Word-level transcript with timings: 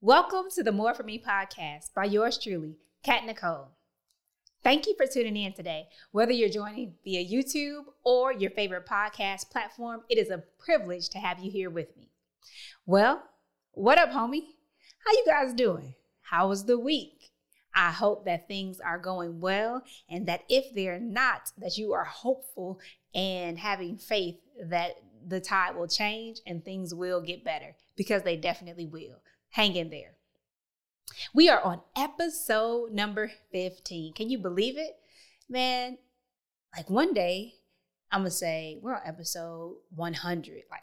Welcome 0.00 0.44
to 0.54 0.62
the 0.62 0.70
More 0.70 0.94
For 0.94 1.02
Me 1.02 1.20
podcast 1.20 1.92
by 1.92 2.04
yours 2.04 2.38
truly, 2.38 2.76
Kat 3.02 3.24
Nicole. 3.26 3.72
Thank 4.62 4.86
you 4.86 4.94
for 4.96 5.08
tuning 5.08 5.36
in 5.36 5.54
today. 5.54 5.88
Whether 6.12 6.30
you're 6.30 6.48
joining 6.48 6.94
via 7.02 7.24
YouTube 7.24 7.82
or 8.04 8.32
your 8.32 8.52
favorite 8.52 8.86
podcast 8.86 9.50
platform, 9.50 10.02
it 10.08 10.16
is 10.16 10.30
a 10.30 10.44
privilege 10.56 11.08
to 11.08 11.18
have 11.18 11.40
you 11.40 11.50
here 11.50 11.68
with 11.68 11.96
me. 11.96 12.12
Well, 12.86 13.24
what 13.72 13.98
up, 13.98 14.10
homie? 14.10 14.42
How 15.04 15.10
you 15.14 15.24
guys 15.26 15.52
doing? 15.52 15.94
How 16.30 16.48
was 16.48 16.66
the 16.66 16.78
week? 16.78 17.32
I 17.74 17.90
hope 17.90 18.24
that 18.26 18.46
things 18.46 18.78
are 18.78 18.98
going 18.98 19.40
well 19.40 19.82
and 20.08 20.28
that 20.28 20.44
if 20.48 20.72
they're 20.76 21.00
not, 21.00 21.50
that 21.58 21.76
you 21.76 21.92
are 21.92 22.04
hopeful 22.04 22.78
and 23.16 23.58
having 23.58 23.96
faith 23.96 24.36
that 24.64 24.92
the 25.26 25.40
tide 25.40 25.74
will 25.74 25.88
change 25.88 26.38
and 26.46 26.64
things 26.64 26.94
will 26.94 27.20
get 27.20 27.44
better 27.44 27.74
because 27.96 28.22
they 28.22 28.36
definitely 28.36 28.86
will. 28.86 29.16
Hang 29.50 29.76
in 29.76 29.90
there. 29.90 30.14
We 31.34 31.48
are 31.48 31.60
on 31.60 31.80
episode 31.96 32.92
number 32.92 33.32
15. 33.52 34.14
Can 34.14 34.30
you 34.30 34.38
believe 34.38 34.76
it? 34.78 34.96
Man, 35.48 35.98
like 36.76 36.90
one 36.90 37.14
day, 37.14 37.54
I'm 38.12 38.20
going 38.20 38.30
to 38.30 38.36
say 38.36 38.78
we're 38.82 38.94
on 38.94 39.02
episode 39.04 39.76
100. 39.94 40.62
Like, 40.70 40.82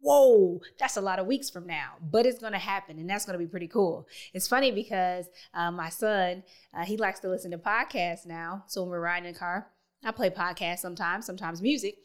whoa, 0.00 0.60
that's 0.78 0.96
a 0.96 1.00
lot 1.00 1.18
of 1.18 1.26
weeks 1.26 1.50
from 1.50 1.66
now, 1.66 1.94
but 2.00 2.24
it's 2.24 2.38
going 2.38 2.52
to 2.52 2.58
happen 2.58 2.98
and 2.98 3.10
that's 3.10 3.24
going 3.24 3.38
to 3.38 3.44
be 3.44 3.50
pretty 3.50 3.68
cool. 3.68 4.06
It's 4.32 4.48
funny 4.48 4.70
because 4.70 5.26
uh, 5.54 5.70
my 5.70 5.88
son, 5.88 6.44
uh, 6.72 6.84
he 6.84 6.96
likes 6.96 7.20
to 7.20 7.28
listen 7.28 7.50
to 7.50 7.58
podcasts 7.58 8.26
now. 8.26 8.64
So 8.68 8.82
when 8.82 8.90
we're 8.90 9.00
riding 9.00 9.26
in 9.26 9.32
the 9.32 9.38
car, 9.38 9.68
I 10.04 10.12
play 10.12 10.30
podcasts 10.30 10.78
sometimes, 10.78 11.26
sometimes 11.26 11.60
music. 11.60 11.96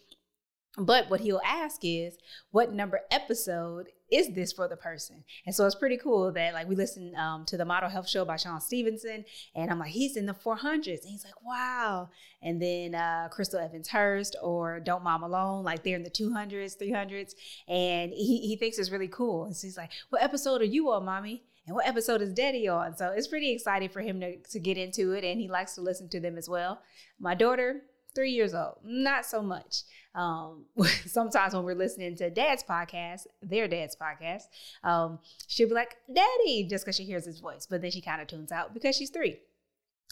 But 0.78 1.10
what 1.12 1.22
he'll 1.22 1.42
ask 1.46 1.82
is, 1.84 2.18
what 2.50 2.74
number 2.74 3.02
episode 3.12 3.90
is 4.14 4.34
this 4.34 4.54
for 4.54 4.68
the 4.68 4.78
person? 4.78 5.24
And 5.46 5.56
so 5.56 5.66
it's 5.66 5.76
pretty 5.76 5.98
cool 5.98 6.32
that 6.32 6.54
like 6.54 6.68
we 6.68 6.76
listen 6.76 7.16
um, 7.16 7.46
to 7.46 7.58
the 7.58 7.66
Model 7.66 7.90
Health 7.90 8.08
Show 8.08 8.24
by 8.26 8.36
Shawn 8.36 8.62
Stevenson, 8.62 9.26
and 9.56 9.72
I'm 9.72 9.80
like, 9.80 9.92
he's 9.92 10.16
in 10.16 10.26
the 10.26 10.34
400s, 10.34 11.02
and 11.02 11.10
he's 11.10 11.26
like, 11.26 11.42
wow. 11.44 12.10
And 12.42 12.62
then 12.62 12.94
uh, 12.94 13.30
Crystal 13.32 13.60
Evans 13.60 13.90
Hurst 13.90 14.36
or 14.42 14.80
Don't 14.80 15.04
Mom 15.04 15.24
Alone, 15.24 15.64
like 15.64 15.84
they're 15.84 15.96
in 15.96 16.04
the 16.04 16.10
200s, 16.10 16.78
300s, 16.78 17.34
and 17.68 18.12
he 18.12 18.40
he 18.48 18.56
thinks 18.56 18.78
it's 18.78 18.92
really 18.92 19.08
cool. 19.08 19.46
And 19.46 19.56
so 19.56 19.68
he's 19.68 19.78
like, 19.78 19.92
what 20.10 20.22
episode 20.22 20.62
are 20.62 20.66
you 20.66 20.92
on, 20.92 21.06
mommy? 21.06 21.44
and 21.66 21.76
what 21.76 21.88
episode 21.88 22.22
is 22.22 22.34
daddy 22.34 22.68
on 22.68 22.96
so 22.96 23.14
it's 23.16 23.28
pretty 23.28 23.52
exciting 23.52 23.90
for 23.90 24.02
him 24.02 24.20
to, 24.20 24.36
to 24.38 24.60
get 24.60 24.78
into 24.78 25.14
it 25.14 25.24
and 25.24 25.40
he 25.40 25.48
likes 25.48 25.76
to 25.76 25.82
listen 25.82 26.10
to 26.10 26.20
them 26.20 26.38
as 26.38 26.50
well 26.50 26.82
my 27.20 27.34
daughter 27.34 27.84
three 28.16 28.32
years 28.32 28.54
old. 28.54 28.78
Not 28.84 29.26
so 29.26 29.42
much. 29.42 29.84
Um, 30.16 30.66
sometimes 31.06 31.54
when 31.54 31.64
we're 31.64 31.76
listening 31.76 32.16
to 32.18 32.30
dad's 32.30 32.64
podcast, 32.64 33.28
their 33.42 33.68
dad's 33.68 33.96
podcast, 33.96 34.44
um, 34.84 35.20
she'll 35.48 35.68
be 35.68 35.74
like, 35.74 35.98
Daddy, 36.14 36.68
just 36.70 36.86
because 36.86 36.96
she 36.96 37.04
hears 37.04 37.26
his 37.26 37.40
voice. 37.40 37.68
But 37.70 37.82
then 37.82 37.92
she 37.92 38.02
kind 38.02 38.22
of 38.22 38.28
tunes 38.28 38.52
out 38.52 38.74
because 38.74 38.96
she's 38.96 39.10
three. 39.10 39.40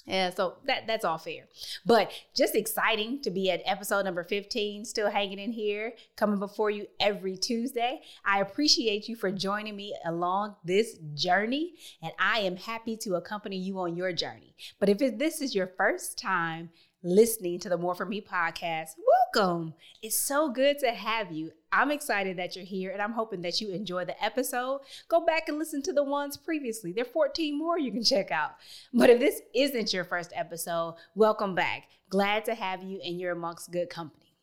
Yeah, 0.06 0.32
so 0.32 0.56
that 0.66 0.88
that's 0.88 1.06
all 1.06 1.20
fair. 1.20 1.44
But 1.86 2.12
just 2.36 2.56
exciting 2.56 3.22
to 3.22 3.30
be 3.30 3.52
at 3.52 3.62
episode 3.66 4.04
number 4.04 4.24
15, 4.24 4.86
still 4.86 5.12
hanging 5.12 5.38
in 5.38 5.52
here, 5.52 5.94
coming 6.16 6.40
before 6.40 6.72
you 6.72 6.88
every 7.00 7.38
Tuesday. 7.38 8.02
I 8.26 8.42
appreciate 8.42 9.08
you 9.08 9.16
for 9.16 9.32
joining 9.32 9.76
me 9.76 9.96
along 10.06 10.56
this 10.64 10.98
journey, 11.14 11.74
and 12.02 12.12
I 12.18 12.40
am 12.40 12.56
happy 12.56 12.98
to 12.98 13.16
accompany 13.16 13.58
you 13.58 13.80
on 13.80 13.96
your 13.96 14.12
journey. 14.12 14.56
But 14.80 14.90
if 14.90 14.98
this 15.20 15.40
is 15.40 15.54
your 15.54 15.68
first 15.68 16.18
time 16.18 16.72
listening 17.04 17.60
to 17.60 17.70
the 17.70 17.78
More 17.78 17.96
For 17.96 18.06
Me 18.06 18.22
podcast, 18.22 18.92
welcome. 19.34 19.74
It's 20.04 20.18
so 20.18 20.52
good 20.52 20.78
to 20.80 20.92
have 20.92 21.32
you. 21.32 21.52
I'm 21.72 21.90
excited 21.90 22.38
that 22.38 22.56
you're 22.56 22.66
here 22.66 22.92
and 22.92 23.02
I'm 23.02 23.14
hoping 23.14 23.42
that 23.42 23.60
you 23.60 23.72
enjoy 23.72 24.06
the 24.06 24.24
episode. 24.24 24.82
Go 25.08 25.26
back 25.26 25.50
and 25.50 25.58
listen 25.58 25.82
to 25.84 25.94
the 25.94 26.04
ones 26.04 26.38
previously. 26.38 26.92
There 26.92 27.04
are 27.04 27.12
14 27.12 27.58
more 27.58 27.80
you 27.80 27.92
can 27.92 28.04
check 28.04 28.30
out. 28.30 28.52
But 28.94 29.10
if 29.10 29.20
this 29.20 29.42
isn't 29.56 29.94
your 29.94 30.04
first 30.04 30.32
episode, 30.36 30.96
welcome 31.16 31.56
back. 31.56 31.88
Glad 32.10 32.46
to 32.46 32.54
have 32.54 32.84
you 32.84 33.00
and 33.04 33.20
you're 33.20 33.32
amongst 33.32 33.72
good 33.72 33.90
company. 33.90 34.36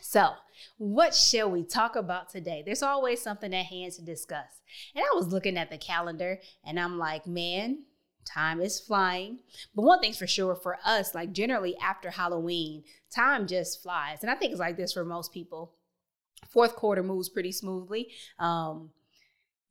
So, 0.00 0.30
what 0.78 1.14
shall 1.14 1.50
we 1.50 1.64
talk 1.64 1.96
about 1.96 2.30
today? 2.30 2.62
There's 2.64 2.82
always 2.82 3.20
something 3.20 3.54
at 3.54 3.66
hand 3.66 3.92
to 3.92 4.02
discuss. 4.02 4.60
And 4.94 5.04
I 5.04 5.14
was 5.14 5.28
looking 5.28 5.56
at 5.56 5.70
the 5.70 5.78
calendar 5.78 6.40
and 6.64 6.80
I'm 6.80 6.98
like, 6.98 7.26
man, 7.26 7.84
time 8.24 8.60
is 8.60 8.80
flying. 8.80 9.38
But 9.74 9.82
one 9.82 10.00
thing's 10.00 10.18
for 10.18 10.26
sure 10.26 10.54
for 10.54 10.78
us, 10.84 11.14
like 11.14 11.32
generally 11.32 11.76
after 11.78 12.10
Halloween, 12.10 12.84
time 13.10 13.46
just 13.46 13.82
flies. 13.82 14.18
And 14.22 14.30
I 14.30 14.34
think 14.34 14.52
it's 14.52 14.60
like 14.60 14.76
this 14.76 14.92
for 14.92 15.04
most 15.04 15.32
people. 15.32 15.72
Fourth 16.48 16.76
quarter 16.76 17.02
moves 17.02 17.28
pretty 17.28 17.52
smoothly. 17.52 18.08
Um, 18.38 18.90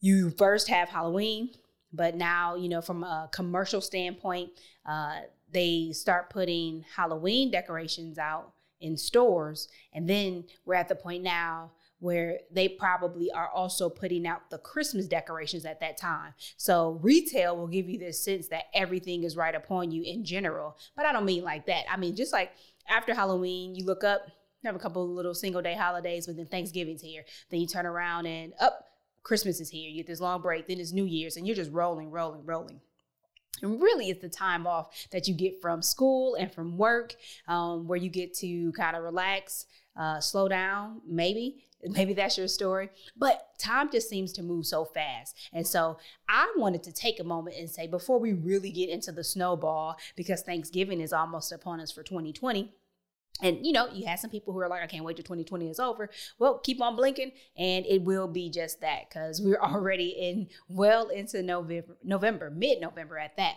you 0.01 0.31
first 0.31 0.67
have 0.69 0.89
Halloween, 0.89 1.51
but 1.91 2.15
now, 2.15 2.55
you 2.55 2.67
know, 2.67 2.81
from 2.81 3.03
a 3.03 3.29
commercial 3.31 3.79
standpoint, 3.79 4.49
uh, 4.85 5.19
they 5.51 5.91
start 5.93 6.29
putting 6.29 6.83
Halloween 6.95 7.51
decorations 7.51 8.17
out 8.17 8.53
in 8.81 8.97
stores. 8.97 9.69
And 9.93 10.09
then 10.09 10.43
we're 10.65 10.73
at 10.73 10.89
the 10.89 10.95
point 10.95 11.23
now 11.23 11.71
where 12.03 12.39
they 12.51 12.67
probably 12.67 13.31
are 13.31 13.49
also 13.49 13.89
putting 13.89 14.27
out 14.27 14.49
the 14.49 14.57
Christmas 14.57 15.07
decorations 15.07 15.63
at 15.65 15.79
that 15.79 15.97
time. 15.97 16.33
So 16.57 16.99
retail 17.01 17.55
will 17.55 17.67
give 17.67 17.87
you 17.87 17.97
this 17.97 18.23
sense 18.23 18.49
that 18.49 18.65
everything 18.73 19.23
is 19.23 19.37
right 19.37 19.55
upon 19.55 19.91
you 19.91 20.03
in 20.03 20.25
general. 20.25 20.77
But 20.97 21.05
I 21.05 21.13
don't 21.13 21.25
mean 21.25 21.43
like 21.43 21.65
that. 21.67 21.85
I 21.89 21.95
mean 21.95 22.15
just 22.15 22.33
like 22.33 22.51
after 22.89 23.13
Halloween, 23.13 23.73
you 23.73 23.85
look 23.85 24.03
up, 24.03 24.27
have 24.65 24.75
a 24.75 24.79
couple 24.79 25.07
little 25.07 25.33
single 25.33 25.61
day 25.61 25.75
holidays, 25.75 26.27
but 26.27 26.35
then 26.35 26.47
Thanksgiving's 26.47 27.01
here. 27.01 27.23
Then 27.49 27.61
you 27.61 27.67
turn 27.67 27.85
around 27.85 28.25
and 28.25 28.53
up, 28.59 28.79
oh, 28.81 28.85
Christmas 29.23 29.61
is 29.61 29.69
here. 29.69 29.89
You 29.89 30.03
get 30.03 30.07
this 30.07 30.19
long 30.19 30.41
break, 30.41 30.67
then 30.67 30.79
it's 30.79 30.91
New 30.91 31.05
Year's, 31.05 31.37
and 31.37 31.47
you're 31.47 31.55
just 31.55 31.71
rolling, 31.71 32.11
rolling, 32.11 32.45
rolling. 32.45 32.81
And 33.61 33.81
really, 33.81 34.09
it's 34.09 34.21
the 34.21 34.29
time 34.29 34.67
off 34.67 35.07
that 35.11 35.27
you 35.27 35.33
get 35.33 35.61
from 35.61 35.81
school 35.81 36.35
and 36.35 36.51
from 36.51 36.77
work, 36.77 37.15
um, 37.47 37.87
where 37.87 37.97
you 37.97 38.09
get 38.09 38.33
to 38.35 38.71
kind 38.73 38.95
of 38.95 39.03
relax, 39.03 39.67
uh, 39.95 40.19
slow 40.19 40.47
down, 40.47 41.01
maybe, 41.07 41.63
Maybe 41.89 42.13
that's 42.13 42.37
your 42.37 42.47
story. 42.47 42.89
But 43.15 43.57
time 43.57 43.91
just 43.91 44.09
seems 44.09 44.31
to 44.33 44.43
move 44.43 44.65
so 44.65 44.85
fast. 44.85 45.35
And 45.53 45.65
so 45.65 45.97
I 46.29 46.51
wanted 46.57 46.83
to 46.83 46.91
take 46.91 47.19
a 47.19 47.23
moment 47.23 47.57
and 47.57 47.69
say, 47.69 47.87
before 47.87 48.19
we 48.19 48.33
really 48.33 48.71
get 48.71 48.89
into 48.89 49.11
the 49.11 49.23
snowball, 49.23 49.97
because 50.15 50.41
Thanksgiving 50.41 51.01
is 51.01 51.13
almost 51.13 51.51
upon 51.51 51.79
us 51.79 51.91
for 51.91 52.03
2020. 52.03 52.73
And 53.41 53.65
you 53.65 53.73
know, 53.73 53.87
you 53.91 54.05
have 54.05 54.19
some 54.19 54.29
people 54.29 54.53
who 54.53 54.59
are 54.59 54.69
like, 54.69 54.83
I 54.83 54.87
can't 54.87 55.03
wait 55.03 55.15
till 55.17 55.23
2020 55.23 55.69
is 55.69 55.79
over. 55.79 56.09
Well, 56.39 56.59
keep 56.59 56.81
on 56.81 56.95
blinking, 56.95 57.31
and 57.57 57.85
it 57.85 58.03
will 58.03 58.27
be 58.27 58.49
just 58.49 58.81
that 58.81 59.09
because 59.09 59.41
we're 59.41 59.59
already 59.61 60.09
in 60.09 60.47
well 60.67 61.09
into 61.09 61.41
November, 61.41 61.97
November, 62.03 62.51
mid-November 62.51 63.17
at 63.17 63.37
that. 63.37 63.55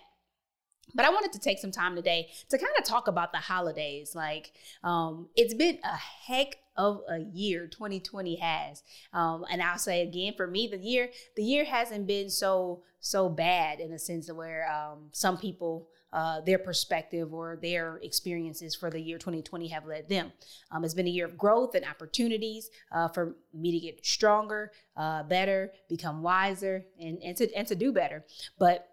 But 0.94 1.04
I 1.04 1.10
wanted 1.10 1.32
to 1.32 1.40
take 1.40 1.58
some 1.58 1.72
time 1.72 1.94
today 1.96 2.30
to 2.48 2.58
kind 2.58 2.72
of 2.78 2.84
talk 2.84 3.08
about 3.08 3.32
the 3.32 3.38
holidays. 3.38 4.14
Like, 4.14 4.52
um, 4.82 5.28
it's 5.34 5.52
been 5.52 5.78
a 5.84 5.96
heck 5.96 6.56
of 6.76 7.00
a 7.08 7.20
year 7.32 7.66
2020 7.66 8.36
has 8.36 8.82
um, 9.12 9.44
and 9.50 9.62
i'll 9.62 9.78
say 9.78 10.02
again 10.02 10.34
for 10.36 10.46
me 10.46 10.68
the 10.68 10.76
year 10.76 11.08
the 11.34 11.42
year 11.42 11.64
hasn't 11.64 12.06
been 12.06 12.28
so 12.28 12.82
so 13.00 13.28
bad 13.28 13.80
in 13.80 13.92
a 13.92 13.98
sense 13.98 14.28
of 14.28 14.36
where 14.36 14.70
um, 14.70 15.08
some 15.12 15.38
people 15.38 15.88
uh, 16.12 16.40
their 16.40 16.58
perspective 16.58 17.34
or 17.34 17.58
their 17.60 17.98
experiences 18.02 18.74
for 18.74 18.90
the 18.90 19.00
year 19.00 19.18
2020 19.18 19.68
have 19.68 19.86
led 19.86 20.08
them. 20.08 20.32
Um, 20.70 20.84
it's 20.84 20.94
been 20.94 21.06
a 21.06 21.10
year 21.10 21.26
of 21.26 21.36
growth 21.36 21.74
and 21.74 21.84
opportunities 21.84 22.70
uh, 22.92 23.08
for 23.08 23.36
me 23.52 23.72
to 23.72 23.80
get 23.80 24.04
stronger, 24.04 24.72
uh, 24.96 25.24
better, 25.24 25.72
become 25.88 26.22
wiser, 26.22 26.84
and, 27.00 27.18
and 27.22 27.36
to 27.36 27.52
and 27.54 27.66
to 27.68 27.74
do 27.74 27.92
better. 27.92 28.24
But 28.58 28.88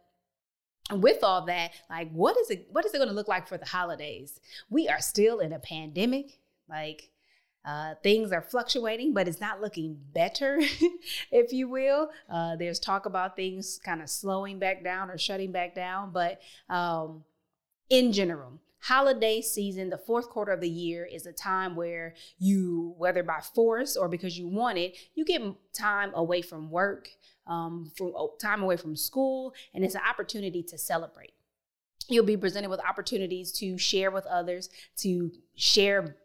with 0.91 1.23
all 1.23 1.46
that, 1.46 1.72
like 1.90 2.12
what 2.12 2.38
is 2.38 2.50
it 2.50 2.68
what 2.72 2.85
is 2.85 2.94
it 2.94 2.97
going 2.97 3.09
to 3.09 3.16
look 3.16 3.28
like 3.28 3.47
for 3.47 3.57
the 3.57 3.66
holidays? 3.66 4.40
We 4.69 4.88
are 4.88 5.00
still 5.00 5.40
in 5.40 5.53
a 5.53 5.59
pandemic. 5.59 6.40
Like 6.69 7.12
uh, 7.66 7.96
things 8.03 8.31
are 8.31 8.41
fluctuating, 8.41 9.13
but 9.13 9.28
it's 9.28 9.40
not 9.40 9.62
looking 9.62 9.97
better, 10.13 10.59
if 11.31 11.53
you 11.53 11.69
will. 11.69 12.09
Uh, 12.29 12.56
there's 12.56 12.79
talk 12.79 13.06
about 13.06 13.35
things 13.35 13.79
kind 13.84 14.01
of 14.01 14.09
slowing 14.09 14.59
back 14.59 14.84
down 14.84 15.09
or 15.09 15.17
shutting 15.17 15.52
back 15.52 15.73
down, 15.73 16.11
but 16.11 16.41
um, 16.70 17.23
in 17.90 18.11
general, 18.11 18.59
holiday 18.84 19.41
season, 19.41 19.90
the 19.90 19.97
fourth 19.97 20.29
quarter 20.29 20.52
of 20.52 20.59
the 20.59 20.70
year, 20.70 21.05
is 21.05 21.26
a 21.26 21.32
time 21.32 21.76
where 21.76 22.14
you, 22.37 22.93
whether 22.97 23.23
by 23.23 23.40
force 23.40 23.96
or 23.96 24.09
because 24.09 24.37
you 24.37 24.47
want 24.47 24.78
it, 24.78 24.97
you 25.16 25.23
get 25.23 25.41
time 25.73 26.11
away 26.16 26.41
from 26.41 26.70
work, 26.70 27.08
um, 27.47 27.90
from 27.96 28.11
oh, 28.16 28.34
time 28.41 28.61
away 28.61 28.76
from 28.76 28.96
school, 28.96 29.53
and 29.73 29.85
it's 29.85 29.96
an 29.96 30.02
opportunity 30.08 30.61
to 30.64 30.78
celebrate. 30.78 31.34
You'll 32.09 32.26
be 32.26 32.35
presented 32.35 32.70
with 32.70 32.82
opportunities 32.82 33.53
to 33.53 33.78
share 33.78 34.11
with 34.11 34.26
others, 34.26 34.70
to 34.97 35.32
share 35.55 36.17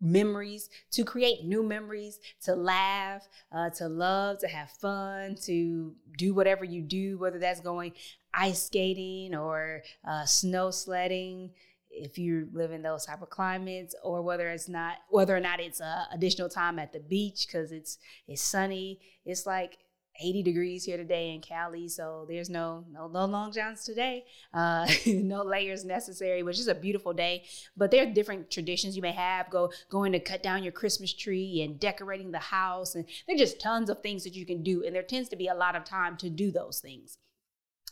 memories, 0.00 0.68
to 0.92 1.04
create 1.04 1.44
new 1.44 1.62
memories, 1.62 2.18
to 2.42 2.54
laugh, 2.54 3.26
uh, 3.52 3.70
to 3.70 3.88
love, 3.88 4.38
to 4.40 4.48
have 4.48 4.70
fun, 4.70 5.36
to 5.42 5.94
do 6.16 6.34
whatever 6.34 6.64
you 6.64 6.82
do, 6.82 7.18
whether 7.18 7.38
that's 7.38 7.60
going 7.60 7.92
ice 8.32 8.64
skating 8.64 9.34
or 9.34 9.82
uh, 10.06 10.24
snow 10.24 10.70
sledding. 10.70 11.50
If 11.90 12.18
you 12.18 12.48
live 12.52 12.72
in 12.72 12.82
those 12.82 13.06
type 13.06 13.22
of 13.22 13.30
climates, 13.30 13.94
or 14.02 14.20
whether 14.20 14.50
it's 14.50 14.68
not, 14.68 14.96
whether 15.10 15.36
or 15.36 15.40
not 15.40 15.60
it's 15.60 15.80
uh, 15.80 16.04
additional 16.12 16.48
time 16.48 16.80
at 16.80 16.92
the 16.92 16.98
beach 16.98 17.46
because 17.46 17.70
it's 17.70 17.98
it's 18.26 18.42
sunny, 18.42 19.00
it's 19.24 19.46
like 19.46 19.78
80 20.20 20.42
degrees 20.42 20.84
here 20.84 20.96
today 20.96 21.34
in 21.34 21.40
Cali, 21.40 21.88
so 21.88 22.24
there's 22.28 22.48
no 22.48 22.84
no, 22.90 23.08
no 23.08 23.24
long 23.24 23.52
johns 23.52 23.84
today, 23.84 24.24
uh, 24.52 24.86
no 25.06 25.42
layers 25.42 25.84
necessary, 25.84 26.42
which 26.42 26.58
is 26.58 26.68
a 26.68 26.74
beautiful 26.74 27.12
day. 27.12 27.44
But 27.76 27.90
there 27.90 28.06
are 28.06 28.12
different 28.12 28.50
traditions 28.50 28.96
you 28.96 29.02
may 29.02 29.12
have. 29.12 29.50
Go 29.50 29.72
going 29.90 30.12
to 30.12 30.20
cut 30.20 30.42
down 30.42 30.62
your 30.62 30.72
Christmas 30.72 31.12
tree 31.12 31.62
and 31.62 31.80
decorating 31.80 32.30
the 32.30 32.38
house, 32.38 32.94
and 32.94 33.04
there 33.26 33.36
are 33.36 33.38
just 33.38 33.60
tons 33.60 33.90
of 33.90 34.00
things 34.02 34.24
that 34.24 34.34
you 34.34 34.46
can 34.46 34.62
do, 34.62 34.84
and 34.84 34.94
there 34.94 35.02
tends 35.02 35.28
to 35.30 35.36
be 35.36 35.48
a 35.48 35.54
lot 35.54 35.76
of 35.76 35.84
time 35.84 36.16
to 36.18 36.30
do 36.30 36.50
those 36.50 36.80
things. 36.80 37.18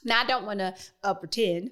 Now 0.04 0.22
I 0.22 0.26
don't 0.26 0.46
want 0.46 0.58
to 0.60 0.74
uh, 1.02 1.14
pretend 1.14 1.70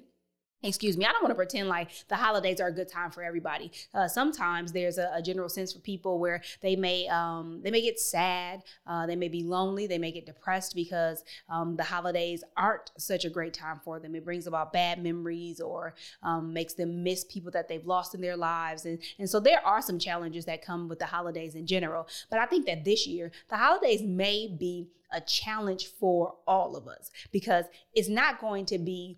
excuse 0.63 0.97
me 0.97 1.05
i 1.05 1.11
don't 1.11 1.23
want 1.23 1.31
to 1.31 1.35
pretend 1.35 1.67
like 1.67 1.89
the 2.07 2.15
holidays 2.15 2.59
are 2.59 2.67
a 2.67 2.71
good 2.71 2.87
time 2.87 3.11
for 3.11 3.23
everybody. 3.23 3.71
Uh, 3.93 4.07
sometimes 4.07 4.71
there's 4.71 4.97
a, 4.97 5.11
a, 5.15 5.21
general 5.21 5.49
sense 5.49 5.73
for 5.73 5.79
people 5.79 6.19
where 6.19 6.41
they 6.61 6.75
may 6.75 7.07
um, 7.07 7.61
they 7.63 7.71
may 7.71 7.81
get 7.81 7.99
sad 7.99 8.63
uh, 8.87 9.05
they 9.05 9.15
may 9.15 9.27
be 9.27 9.43
lonely 9.43 9.87
they 9.87 9.97
may 9.97 10.11
get 10.11 10.25
depressed 10.25 10.75
because 10.75 11.23
um, 11.49 11.75
the 11.75 11.83
holidays 11.83 12.43
aren't 12.57 12.91
such 12.97 13.25
a 13.25 13.29
great 13.29 13.53
time 13.53 13.79
for 13.83 13.99
them. 13.99 14.15
It 14.15 14.25
brings 14.25 14.47
about 14.47 14.73
bad 14.73 15.01
memories 15.01 15.59
or 15.59 15.93
um, 16.23 16.53
makes 16.53 16.73
them 16.73 17.03
miss 17.03 17.23
people 17.23 17.51
that 17.51 17.67
they've 17.67 17.85
lost 17.85 18.15
in 18.15 18.21
their 18.21 18.37
lives. 18.37 18.85
And, 18.85 18.99
and 19.19 19.29
so 19.29 19.39
there 19.39 19.65
are 19.65 19.81
some 19.81 19.99
challenges 19.99 20.45
that 20.45 20.61
come 20.61 20.87
with 20.87 20.99
the 20.99 21.05
holidays 21.05 21.55
in 21.55 21.65
general. 21.65 22.07
But 22.29 22.39
i 22.39 22.45
think 22.45 22.65
that 22.65 22.83
this 22.83 23.07
year 23.07 23.31
the 23.49 23.57
holidays 23.57 24.01
may 24.01 24.47
be 24.47 24.89
a 25.11 25.21
challenge 25.21 25.87
for 25.87 26.35
all 26.47 26.75
of 26.75 26.87
us 26.87 27.11
because 27.31 27.65
it's 27.93 28.09
not 28.09 28.39
going 28.39 28.65
to 28.65 28.77
be 28.77 29.17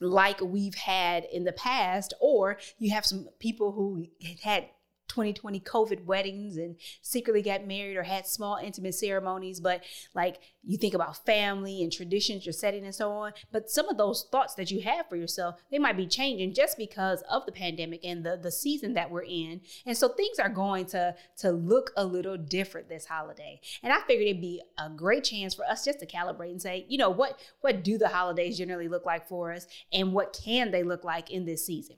like 0.00 0.40
we've 0.40 0.74
had 0.74 1.24
in 1.24 1.44
the 1.44 1.52
past, 1.52 2.14
or 2.20 2.58
you 2.78 2.90
have 2.92 3.06
some 3.06 3.28
people 3.38 3.72
who 3.72 4.06
had 4.42 4.68
2020 5.08 5.60
COVID 5.60 6.04
weddings 6.04 6.56
and 6.56 6.76
secretly 7.02 7.42
got 7.42 7.66
married 7.66 7.96
or 7.96 8.02
had 8.02 8.26
small 8.26 8.56
intimate 8.56 8.94
ceremonies, 8.94 9.60
but 9.60 9.82
like 10.14 10.38
you 10.62 10.76
think 10.76 10.94
about 10.94 11.24
family 11.24 11.82
and 11.82 11.92
traditions 11.92 12.44
you're 12.44 12.52
setting 12.52 12.84
and 12.84 12.94
so 12.94 13.10
on. 13.10 13.32
But 13.52 13.70
some 13.70 13.88
of 13.88 13.96
those 13.96 14.26
thoughts 14.30 14.54
that 14.54 14.70
you 14.70 14.82
have 14.82 15.08
for 15.08 15.16
yourself, 15.16 15.56
they 15.70 15.78
might 15.78 15.96
be 15.96 16.06
changing 16.06 16.54
just 16.54 16.76
because 16.76 17.22
of 17.30 17.46
the 17.46 17.52
pandemic 17.52 18.04
and 18.04 18.24
the, 18.24 18.36
the 18.36 18.50
season 18.50 18.94
that 18.94 19.10
we're 19.10 19.22
in. 19.22 19.60
And 19.86 19.96
so 19.96 20.08
things 20.08 20.38
are 20.38 20.48
going 20.48 20.86
to, 20.86 21.14
to 21.38 21.52
look 21.52 21.92
a 21.96 22.04
little 22.04 22.36
different 22.36 22.88
this 22.88 23.06
holiday. 23.06 23.60
And 23.82 23.92
I 23.92 24.00
figured 24.00 24.28
it'd 24.28 24.40
be 24.40 24.62
a 24.78 24.90
great 24.90 25.24
chance 25.24 25.54
for 25.54 25.64
us 25.64 25.84
just 25.84 26.00
to 26.00 26.06
calibrate 26.06 26.50
and 26.50 26.62
say, 26.62 26.84
you 26.88 26.98
know, 26.98 27.10
what 27.10 27.38
what 27.60 27.84
do 27.84 27.98
the 27.98 28.08
holidays 28.08 28.58
generally 28.58 28.88
look 28.88 29.06
like 29.06 29.28
for 29.28 29.52
us 29.52 29.66
and 29.92 30.12
what 30.12 30.38
can 30.44 30.70
they 30.70 30.82
look 30.82 31.04
like 31.04 31.30
in 31.30 31.44
this 31.44 31.64
season? 31.64 31.96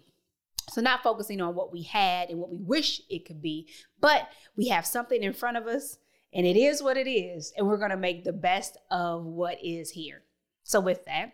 So, 0.68 0.80
not 0.80 1.02
focusing 1.02 1.40
on 1.40 1.54
what 1.54 1.72
we 1.72 1.82
had 1.82 2.30
and 2.30 2.38
what 2.38 2.50
we 2.50 2.58
wish 2.58 3.00
it 3.08 3.26
could 3.26 3.40
be, 3.40 3.68
but 4.00 4.28
we 4.56 4.68
have 4.68 4.86
something 4.86 5.22
in 5.22 5.32
front 5.32 5.56
of 5.56 5.66
us 5.66 5.98
and 6.32 6.46
it 6.46 6.56
is 6.56 6.82
what 6.82 6.96
it 6.96 7.08
is, 7.08 7.52
and 7.56 7.66
we're 7.66 7.78
going 7.78 7.90
to 7.90 7.96
make 7.96 8.24
the 8.24 8.32
best 8.32 8.76
of 8.90 9.24
what 9.24 9.58
is 9.62 9.90
here. 9.90 10.22
So, 10.62 10.80
with 10.80 11.04
that, 11.06 11.32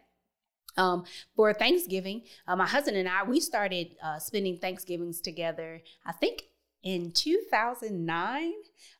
um, 0.77 1.05
for 1.35 1.53
Thanksgiving, 1.53 2.23
uh, 2.47 2.57
my 2.57 2.67
husband 2.67 2.97
and 2.97 3.09
I, 3.09 3.25
we 3.25 3.41
started 3.41 3.97
uh, 4.03 4.19
spending 4.19 4.59
Thanksgivings 4.59 5.21
together, 5.21 5.83
I 6.07 6.13
think 6.13 6.43
in 6.83 7.13
2009 7.13 8.53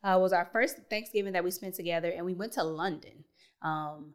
uh, 0.03 0.19
was 0.21 0.33
our 0.33 0.49
first 0.53 0.79
Thanksgiving 0.89 1.35
that 1.35 1.45
we 1.45 1.51
spent 1.51 1.75
together, 1.75 2.11
and 2.11 2.25
we 2.27 2.35
went 2.35 2.53
to 2.55 2.65
London. 2.65 3.25
Um, 3.63 4.15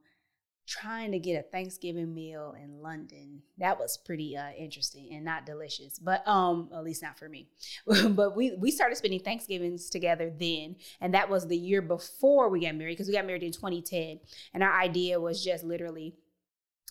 trying 0.70 1.12
to 1.12 1.20
get 1.20 1.40
a 1.40 1.42
Thanksgiving 1.42 2.14
meal 2.14 2.56
in 2.62 2.82
London. 2.82 3.42
That 3.58 3.80
was 3.80 3.98
pretty 3.98 4.38
uh, 4.38 4.52
interesting 4.52 5.10
and 5.12 5.26
not 5.26 5.46
delicious, 5.46 5.98
but 5.98 6.26
um, 6.28 6.70
at 6.74 6.84
least 6.84 7.02
not 7.02 7.18
for 7.18 7.28
me. 7.28 7.48
but 8.10 8.36
we 8.36 8.56
we 8.60 8.70
started 8.70 8.96
spending 8.96 9.20
Thanksgivings 9.20 9.90
together 9.90 10.32
then, 10.40 10.76
and 11.02 11.14
that 11.16 11.30
was 11.30 11.48
the 11.48 11.58
year 11.58 11.82
before 11.82 12.50
we 12.50 12.62
got 12.62 12.76
married 12.76 12.94
because 12.94 13.08
we 13.08 13.14
got 13.14 13.26
married 13.26 13.44
in 13.44 13.52
2010, 13.52 14.20
and 14.54 14.64
our 14.64 14.80
idea 14.80 15.20
was 15.20 15.44
just 15.44 15.64
literally, 15.64 16.16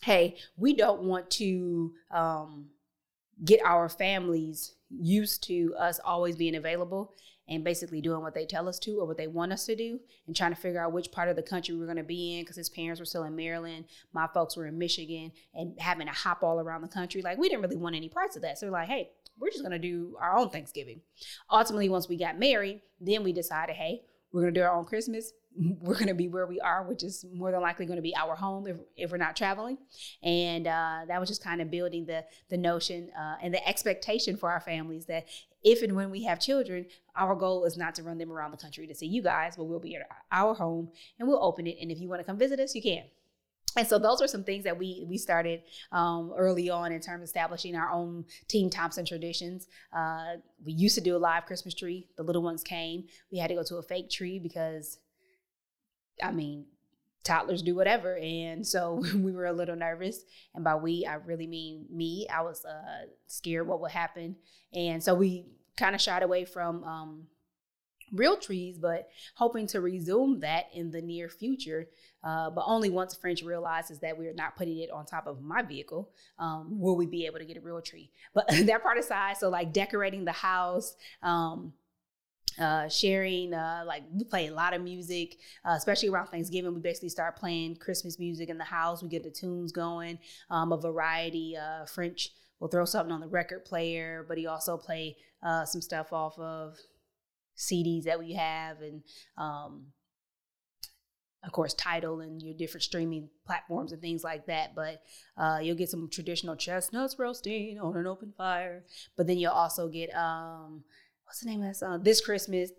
hey, 0.03 0.37
we 0.57 0.75
don't 0.75 1.03
want 1.03 1.31
to 1.31 1.93
um, 2.11 2.67
get 3.45 3.61
our 3.65 3.89
families 3.89 4.75
used 4.91 5.45
to 5.45 5.75
us 5.79 6.01
always 6.05 6.35
being 6.35 6.57
available 6.57 7.15
and 7.49 7.65
basically 7.65 8.01
doing 8.01 8.23
what 8.23 8.35
they 8.35 8.45
tell 8.45 8.69
us 8.69 8.79
to 8.81 9.01
or 9.01 9.07
what 9.07 9.17
they 9.17 9.27
want 9.27 9.53
us 9.53 9.67
to 9.67 9.75
do 9.75 9.99
and 10.27 10.37
trying 10.37 10.55
to 10.55 10.61
figure 10.61 10.81
out 10.81 10.93
which 10.93 11.11
part 11.11 11.29
of 11.29 11.37
the 11.37 11.43
country 11.43 11.75
we 11.75 11.83
are 11.83 11.87
going 11.87 11.97
to 11.97 12.03
be 12.03 12.37
in 12.37 12.43
because 12.43 12.57
his 12.57 12.69
parents 12.69 13.01
were 13.01 13.07
still 13.07 13.25
in 13.25 13.35
Maryland, 13.35 13.87
my 14.13 14.27
folks 14.27 14.57
were 14.57 14.67
in 14.67 14.79
Michigan, 14.79 15.33
and 15.55 15.79
having 15.81 16.07
to 16.07 16.13
hop 16.13 16.43
all 16.43 16.61
around 16.61 16.83
the 16.83 16.89
country. 16.89 17.23
Like, 17.23 17.39
we 17.39 17.49
didn't 17.49 17.63
really 17.63 17.77
want 17.77 17.97
any 17.97 18.09
parts 18.09 18.37
of 18.37 18.43
that. 18.43 18.59
So 18.59 18.67
we're 18.67 18.73
like, 18.73 18.89
hey, 18.89 19.11
we're 19.39 19.51
just 19.51 19.63
going 19.63 19.73
to 19.73 19.79
do 19.79 20.17
our 20.21 20.37
own 20.37 20.51
Thanksgiving. 20.51 21.01
Ultimately, 21.51 21.89
once 21.89 22.09
we 22.09 22.17
got 22.17 22.39
married, 22.39 22.83
then 23.01 23.23
we 23.23 23.33
decided, 23.33 23.77
hey, 23.77 24.03
we're 24.33 24.43
going 24.43 24.55
to 24.55 24.61
do 24.61 24.65
our 24.65 24.75
own 24.75 24.85
Christmas. 24.85 25.33
We're 25.81 25.95
going 25.95 26.09
to 26.09 26.15
be 26.15 26.29
where 26.29 26.47
we 26.47 26.61
are, 26.61 26.85
which 26.85 27.03
is 27.03 27.25
more 27.35 27.51
than 27.51 27.61
likely 27.61 27.87
going 27.87 27.97
to 27.97 28.03
be 28.03 28.15
our 28.15 28.37
home 28.37 28.67
if, 28.69 28.77
if 28.97 29.11
we're 29.11 29.17
not 29.17 29.35
traveling. 29.35 29.79
And 30.23 30.67
uh, 30.69 31.01
that 31.09 31.19
was 31.19 31.29
just 31.29 31.43
kind 31.43 31.61
of 31.61 31.71
building 31.71 32.07
the 32.07 32.25
the 32.49 32.57
notion 32.57 33.11
uh, 33.19 33.37
and 33.43 33.53
the 33.53 33.67
expectation 33.67 34.37
for 34.37 34.53
our 34.53 34.61
families 34.61 35.07
that 35.07 35.27
if 35.63 35.83
and 35.83 35.97
when 35.97 36.11
we 36.11 36.25
have 36.25 36.41
children, 36.41 36.87
our 37.17 37.35
goal 37.35 37.65
is 37.65 37.77
not 37.77 37.95
to 37.97 38.03
run 38.03 38.19
them 38.19 38.31
around 38.31 38.53
the 38.53 38.57
country 38.57 38.87
to 38.87 38.95
see 38.95 39.07
you 39.07 39.23
guys, 39.23 39.57
but 39.57 39.65
we'll 39.65 39.81
be 39.81 39.97
at 39.97 40.09
our 40.31 40.55
home 40.55 40.91
and 41.19 41.29
we'll 41.29 41.43
open 41.43 41.67
it. 41.67 41.77
And 41.81 41.91
if 41.91 42.01
you 42.01 42.09
want 42.09 42.21
to 42.21 42.25
come 42.25 42.39
visit 42.39 42.61
us, 42.61 42.75
you 42.75 42.83
can. 42.83 43.05
And 43.77 43.87
so 43.87 43.99
those 43.99 44.21
are 44.23 44.27
some 44.27 44.45
things 44.45 44.65
that 44.65 44.79
we 44.79 45.05
we 45.09 45.19
started 45.19 45.63
um, 45.93 46.33
early 46.37 46.71
on 46.71 46.91
in 46.91 47.01
terms 47.01 47.21
of 47.21 47.25
establishing 47.25 47.77
our 47.77 47.91
own 47.91 48.25
Team 48.49 48.71
Thompson 48.71 49.05
traditions. 49.05 49.69
Uh, 49.97 50.37
we 50.65 50.73
used 50.73 50.95
to 50.95 51.01
do 51.01 51.17
a 51.17 51.19
live 51.19 51.47
Christmas 51.47 51.75
tree. 51.75 52.09
The 52.17 52.23
little 52.23 52.43
ones 52.43 52.63
came. 52.63 53.05
We 53.31 53.39
had 53.39 53.49
to 53.49 53.55
go 53.55 53.63
to 53.65 53.77
a 53.77 53.83
fake 53.83 54.11
tree 54.11 54.39
because, 54.39 54.99
I 56.23 56.33
mean, 56.33 56.67
toddlers 57.25 57.63
do 57.63 57.75
whatever, 57.75 58.17
and 58.17 58.67
so 58.67 59.03
we 59.15 59.33
were 59.33 59.47
a 59.47 59.53
little 59.53 59.77
nervous. 59.77 60.25
And 60.55 60.65
by 60.65 60.75
we, 60.75 61.07
I 61.07 61.15
really 61.15 61.47
mean 61.47 61.87
me. 61.91 62.27
I 62.33 62.43
was 62.43 62.65
uh, 62.65 63.07
scared 63.27 63.67
what 63.67 63.81
would 63.81 63.91
happen, 63.91 64.37
and 64.73 65.03
so 65.03 65.15
we 65.15 65.47
kind 65.77 65.95
of 65.95 66.01
shied 66.01 66.23
away 66.23 66.45
from 66.45 66.85
um, 66.85 67.27
real 68.13 68.37
trees, 68.37 68.79
but 68.79 69.09
hoping 69.35 69.67
to 69.69 69.81
resume 69.81 70.41
that 70.41 70.67
in 70.73 70.91
the 70.91 71.03
near 71.03 71.29
future. 71.29 71.89
Uh, 72.25 72.51
but 72.51 72.65
only 72.67 72.91
once 72.91 73.15
French 73.15 73.43
realizes 73.43 74.01
that 74.01 74.19
we're 74.19 74.35
not 74.35 74.57
putting 74.57 74.79
it 74.79 74.91
on 74.91 75.07
top 75.07 75.27
of 75.27 75.41
my 75.41 75.63
vehicle 75.63 76.11
um, 76.41 76.81
will 76.81 76.97
we 76.97 77.07
be 77.07 77.27
able 77.27 77.39
to 77.39 77.45
get 77.45 77.57
a 77.57 77.61
real 77.61 77.81
tree. 77.81 78.11
But 78.35 78.49
that 78.65 78.83
part 78.83 78.99
aside, 78.99 79.37
so 79.37 79.49
like 79.49 79.73
decorating 79.73 80.25
the 80.25 80.33
house. 80.33 80.97
Um, 81.23 81.73
uh, 82.59 82.89
sharing, 82.89 83.55
uh, 83.55 83.85
like 83.87 84.03
we 84.13 84.25
play 84.25 84.49
a 84.49 84.55
lot 84.55 84.75
of 84.75 84.83
music, 84.83 85.37
uh, 85.65 85.75
especially 85.77 86.09
around 86.09 86.27
Thanksgiving. 86.27 86.75
We 86.75 86.81
basically 86.81 87.09
start 87.09 87.37
playing 87.37 87.77
Christmas 87.77 88.19
music 88.19 88.49
in 88.49 88.59
the 88.59 88.65
house. 88.65 89.03
We 89.03 89.09
get 89.09 89.23
the 89.23 89.31
tunes 89.31 89.73
going, 89.73 90.19
um, 90.51 90.73
a 90.73 90.77
variety. 90.77 91.57
Uh, 91.57 91.87
French 91.87 92.31
will 92.61 92.69
throw 92.69 92.85
something 92.85 93.13
on 93.13 93.21
the 93.21 93.29
record 93.29 93.65
player, 93.65 94.25
but 94.27 94.39
he 94.39 94.47
also 94.47 94.77
play 94.77 95.17
uh, 95.43 95.65
some 95.65 95.81
stuff 95.81 96.13
off 96.13 96.39
of 96.39 96.77
CDs 97.57 98.05
that 98.05 98.19
we 98.19 98.35
have 98.35 98.81
and 98.83 99.03
um, 99.37 99.87
of 101.45 101.51
course 101.51 101.75
Tidal 101.75 102.21
and 102.21 102.41
your 102.41 102.55
different 102.55 102.85
streaming 102.85 103.29
platforms 103.47 103.91
and 103.91 104.01
things 104.01 104.23
like 104.23 104.47
that 104.47 104.77
but 104.77 105.03
you'll 105.61 105.77
get 105.77 105.89
some 105.89 106.09
traditional 106.09 106.55
chestnuts 106.55 107.19
roasting 107.19 107.81
on 107.81 107.97
an 107.97 108.07
open 108.07 108.33
fire 108.37 108.85
but 109.17 109.27
then 109.27 109.39
you'll 109.39 109.51
also 109.51 109.89
get 109.89 110.15
um, 110.15 110.85
what's 111.29 111.41
the 111.41 111.47
name 111.51 111.61
of 111.61 111.69
that 111.69 111.77
song? 111.77 112.03
This 112.03 112.23
Christmas. 112.23 112.71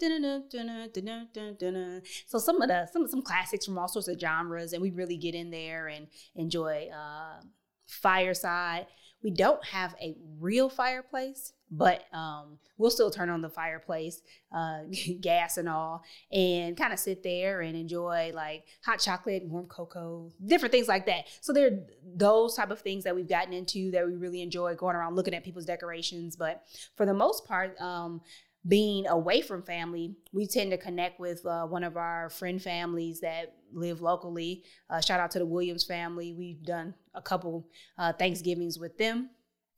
So 2.25 2.39
some 2.39 2.59
of 2.63 2.67
the 2.67 2.89
some 2.91 3.07
some 3.07 3.21
classics 3.21 3.65
from 3.65 3.77
all 3.77 3.87
sorts 3.87 4.07
of 4.07 4.19
genres, 4.19 4.73
and 4.73 4.81
we 4.81 4.89
really 4.89 5.17
get 5.17 5.35
in 5.35 5.51
there 5.51 5.87
and 5.87 6.07
enjoy 6.35 6.89
uh, 6.91 7.41
fireside. 7.87 8.87
We 9.21 9.31
don't 9.31 9.63
have 9.65 9.95
a 10.01 10.15
real 10.39 10.69
fireplace, 10.69 11.53
but 11.69 12.05
um, 12.13 12.57
we'll 12.77 12.89
still 12.89 13.11
turn 13.11 13.29
on 13.29 13.41
the 13.41 13.49
fireplace, 13.49 14.21
uh, 14.55 14.79
gas 15.21 15.57
and 15.57 15.67
all, 15.67 16.03
and 16.31 16.77
kind 16.77 16.93
of 16.93 16.99
sit 16.99 17.21
there 17.21 17.61
and 17.61 17.75
enjoy 17.75 18.31
like 18.33 18.65
hot 18.83 18.99
chocolate, 18.99 19.43
warm 19.45 19.67
cocoa, 19.67 20.31
different 20.45 20.71
things 20.71 20.87
like 20.87 21.05
that. 21.05 21.25
So 21.41 21.51
there 21.51 21.67
are 21.67 21.79
those 22.15 22.55
type 22.55 22.71
of 22.71 22.79
things 22.79 23.03
that 23.03 23.15
we've 23.15 23.27
gotten 23.27 23.53
into 23.53 23.91
that 23.91 24.05
we 24.07 24.15
really 24.15 24.41
enjoy 24.41 24.75
going 24.75 24.95
around 24.95 25.15
looking 25.15 25.33
at 25.33 25.43
people's 25.43 25.65
decorations. 25.65 26.35
But 26.35 26.63
for 26.95 27.05
the 27.05 27.13
most 27.13 27.45
part, 27.45 27.79
um, 27.81 28.21
being 28.67 29.07
away 29.07 29.41
from 29.41 29.63
family, 29.63 30.15
we 30.33 30.45
tend 30.45 30.71
to 30.71 30.77
connect 30.77 31.19
with 31.19 31.45
uh, 31.45 31.65
one 31.65 31.83
of 31.83 31.97
our 31.97 32.29
friend 32.29 32.61
families 32.61 33.21
that 33.21 33.55
live 33.71 34.01
locally. 34.01 34.63
Uh, 34.89 34.99
shout 34.99 35.19
out 35.19 35.31
to 35.31 35.39
the 35.39 35.45
Williams 35.45 35.83
family. 35.83 36.33
We've 36.33 36.63
done 36.63 36.93
a 37.13 37.21
couple 37.21 37.67
uh, 37.97 38.13
Thanksgivings 38.13 38.77
with 38.77 38.97
them 38.97 39.29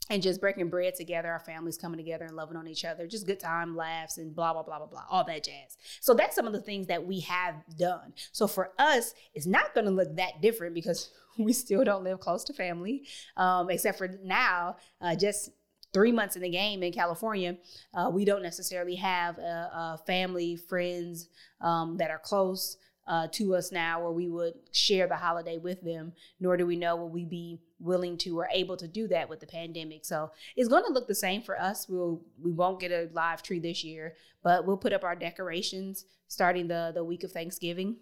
and 0.09 0.21
just 0.21 0.41
breaking 0.41 0.69
bread 0.69 0.95
together, 0.95 1.31
our 1.31 1.39
families 1.39 1.77
coming 1.77 1.97
together 1.97 2.25
and 2.25 2.35
loving 2.35 2.57
on 2.57 2.67
each 2.67 2.83
other, 2.83 3.07
just 3.07 3.25
good 3.27 3.39
time, 3.39 3.77
laughs, 3.77 4.17
and 4.17 4.35
blah, 4.35 4.51
blah, 4.51 4.63
blah, 4.63 4.77
blah, 4.77 4.87
blah, 4.87 5.03
all 5.09 5.23
that 5.23 5.43
jazz. 5.43 5.77
So 6.01 6.13
that's 6.13 6.35
some 6.35 6.47
of 6.47 6.53
the 6.53 6.61
things 6.61 6.87
that 6.87 7.05
we 7.05 7.21
have 7.21 7.55
done. 7.77 8.13
So 8.31 8.47
for 8.47 8.71
us, 8.79 9.13
it's 9.33 9.45
not 9.45 9.73
going 9.73 9.85
to 9.85 9.91
look 9.91 10.15
that 10.17 10.41
different 10.41 10.73
because 10.73 11.11
we 11.39 11.53
still 11.53 11.83
don't 11.83 12.03
live 12.03 12.19
close 12.19 12.43
to 12.45 12.53
family, 12.53 13.07
um, 13.37 13.69
except 13.69 13.97
for 13.97 14.09
now, 14.23 14.75
uh, 14.99 15.15
just 15.15 15.51
three 15.93 16.11
months 16.11 16.35
in 16.35 16.41
the 16.41 16.49
game 16.49 16.83
in 16.83 16.91
California, 16.93 17.57
uh, 17.93 18.09
we 18.11 18.25
don't 18.25 18.43
necessarily 18.43 18.95
have 18.95 19.37
a, 19.37 19.41
a 19.41 19.99
family, 20.05 20.55
friends 20.55 21.29
um, 21.61 21.97
that 21.97 22.11
are 22.11 22.19
close. 22.19 22.77
uh, 23.07 23.27
to 23.31 23.55
us 23.55 23.71
now 23.71 24.01
where 24.01 24.11
we 24.11 24.29
would 24.29 24.53
share 24.71 25.07
the 25.07 25.15
holiday 25.15 25.57
with 25.57 25.81
them, 25.81 26.13
nor 26.39 26.55
do 26.55 26.65
we 26.65 26.75
know 26.75 26.95
will 26.95 27.09
we 27.09 27.25
be 27.25 27.59
willing 27.79 28.17
to 28.17 28.39
or 28.39 28.47
able 28.53 28.77
to 28.77 28.87
do 28.87 29.07
that 29.07 29.27
with 29.27 29.39
the 29.39 29.47
pandemic. 29.47 30.05
So 30.05 30.31
it's 30.55 30.69
going 30.69 30.83
to 30.85 30.93
look 30.93 31.07
the 31.07 31.15
same 31.15 31.41
for 31.41 31.59
us. 31.59 31.89
We'll 31.89 32.21
we 32.41 32.51
won't 32.51 32.79
get 32.79 32.91
a 32.91 33.09
live 33.11 33.41
tree 33.41 33.59
this 33.59 33.83
year, 33.83 34.15
but 34.43 34.65
we'll 34.65 34.77
put 34.77 34.93
up 34.93 35.03
our 35.03 35.15
decorations 35.15 36.05
starting 36.27 36.67
the 36.67 36.91
the 36.93 37.03
week 37.03 37.23
of 37.23 37.31
Thanksgiving. 37.31 37.97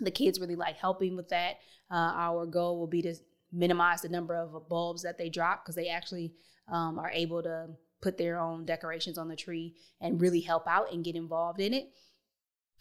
The 0.00 0.10
kids 0.10 0.40
really 0.40 0.56
like 0.56 0.78
helping 0.78 1.14
with 1.14 1.28
that. 1.28 1.58
Uh, 1.90 2.12
our 2.16 2.46
goal 2.46 2.78
will 2.78 2.86
be 2.86 3.02
to 3.02 3.14
minimize 3.52 4.02
the 4.02 4.08
number 4.08 4.34
of 4.34 4.68
bulbs 4.68 5.02
that 5.02 5.18
they 5.18 5.28
drop 5.28 5.64
because 5.64 5.74
they 5.74 5.88
actually 5.88 6.32
um, 6.68 6.98
are 6.98 7.10
able 7.10 7.42
to 7.42 7.68
put 8.00 8.18
their 8.18 8.38
own 8.38 8.64
decorations 8.64 9.18
on 9.18 9.28
the 9.28 9.36
tree 9.36 9.74
and 10.00 10.20
really 10.20 10.40
help 10.40 10.66
out 10.66 10.92
and 10.92 11.04
get 11.04 11.14
involved 11.14 11.60
in 11.60 11.72
it. 11.72 11.90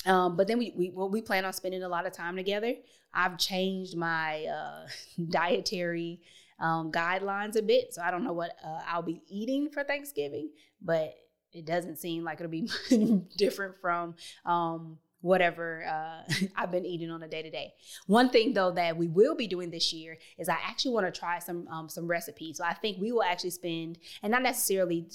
Um, 0.06 0.36
but 0.36 0.48
then 0.48 0.58
we, 0.58 0.74
we 0.76 0.90
well, 0.90 1.10
we 1.10 1.22
plan 1.22 1.46
on 1.46 1.54
spending 1.54 1.84
a 1.84 1.90
lot 1.90 2.08
of 2.08 2.14
time 2.14 2.36
together. 2.36 2.74
I've 3.14 3.38
changed 3.38 3.96
my 3.96 4.46
uh, 4.46 4.88
dietary 5.30 6.22
um, 6.60 6.92
guidelines 6.92 7.56
a 7.56 7.62
bit, 7.62 7.94
so 7.94 8.02
I 8.02 8.10
don't 8.10 8.24
know 8.24 8.34
what 8.34 8.56
uh, 8.66 8.82
I'll 8.88 9.04
be 9.04 9.22
eating 9.28 9.70
for 9.70 9.84
Thanksgiving, 9.84 10.50
but 10.82 11.14
it 11.54 11.66
doesn't 11.66 11.98
seem 11.98 12.24
like 12.24 12.40
it'll 12.40 12.50
be 12.50 12.70
different 13.38 13.76
from 13.82 14.16
um, 14.46 14.98
whatever 15.22 15.86
uh, 15.86 16.34
I've 16.56 16.72
been 16.72 16.86
eating 16.86 17.10
on 17.10 17.24
a 17.24 17.28
day 17.28 17.42
to 17.42 17.50
day. 17.50 17.74
One 18.08 18.30
thing 18.30 18.54
though 18.54 18.72
that 18.72 18.98
we 18.98 19.08
will 19.08 19.36
be 19.36 19.48
doing 19.48 19.72
this 19.72 19.94
year 19.94 20.18
is 20.38 20.50
I 20.50 20.58
actually 20.64 20.94
want 20.94 21.12
to 21.14 21.20
try 21.20 21.40
some 21.40 21.68
um, 21.68 21.90
some 21.90 22.08
recipes. 22.08 22.58
So 22.58 22.64
I 22.64 22.74
think 22.74 22.98
we 23.00 23.12
will 23.12 23.24
actually 23.24 23.52
spend, 23.52 24.00
and 24.22 24.32
not 24.32 24.44
necessarily 24.44 25.08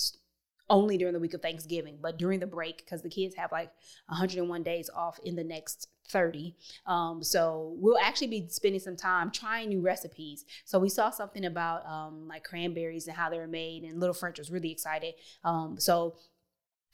only 0.69 0.99
during 0.99 1.15
the 1.15 1.21
week 1.21 1.35
of 1.35 1.43
Thanksgiving, 1.43 1.99
but 2.01 2.19
during 2.19 2.41
the 2.41 2.47
break 2.47 2.79
because 2.79 3.03
the 3.03 3.09
kids 3.09 3.37
have 3.37 3.53
like 3.53 3.71
101 4.07 4.63
days 4.63 4.91
off 4.95 5.19
in 5.25 5.37
the 5.37 5.45
next 5.45 5.89
30. 6.09 6.57
Um, 6.87 7.23
so 7.23 7.75
we'll 7.79 7.99
actually 7.99 8.29
be 8.29 8.49
spending 8.49 8.81
some 8.81 8.97
time 8.97 9.31
trying 9.31 9.69
new 9.69 9.81
recipes. 9.81 10.45
So 10.65 10.79
we 10.79 10.89
saw 10.89 11.11
something 11.11 11.45
about 11.45 11.87
um, 11.87 12.27
like 12.29 12.45
cranberries 12.45 13.07
and 13.07 13.17
how 13.17 13.31
they 13.31 13.39
were 13.39 13.47
made, 13.47 13.85
and 13.85 14.01
Little 14.01 14.15
French 14.15 14.39
was 14.39 14.51
really 14.51 14.73
excited. 14.73 15.15
Um, 15.45 15.77
so 15.79 16.17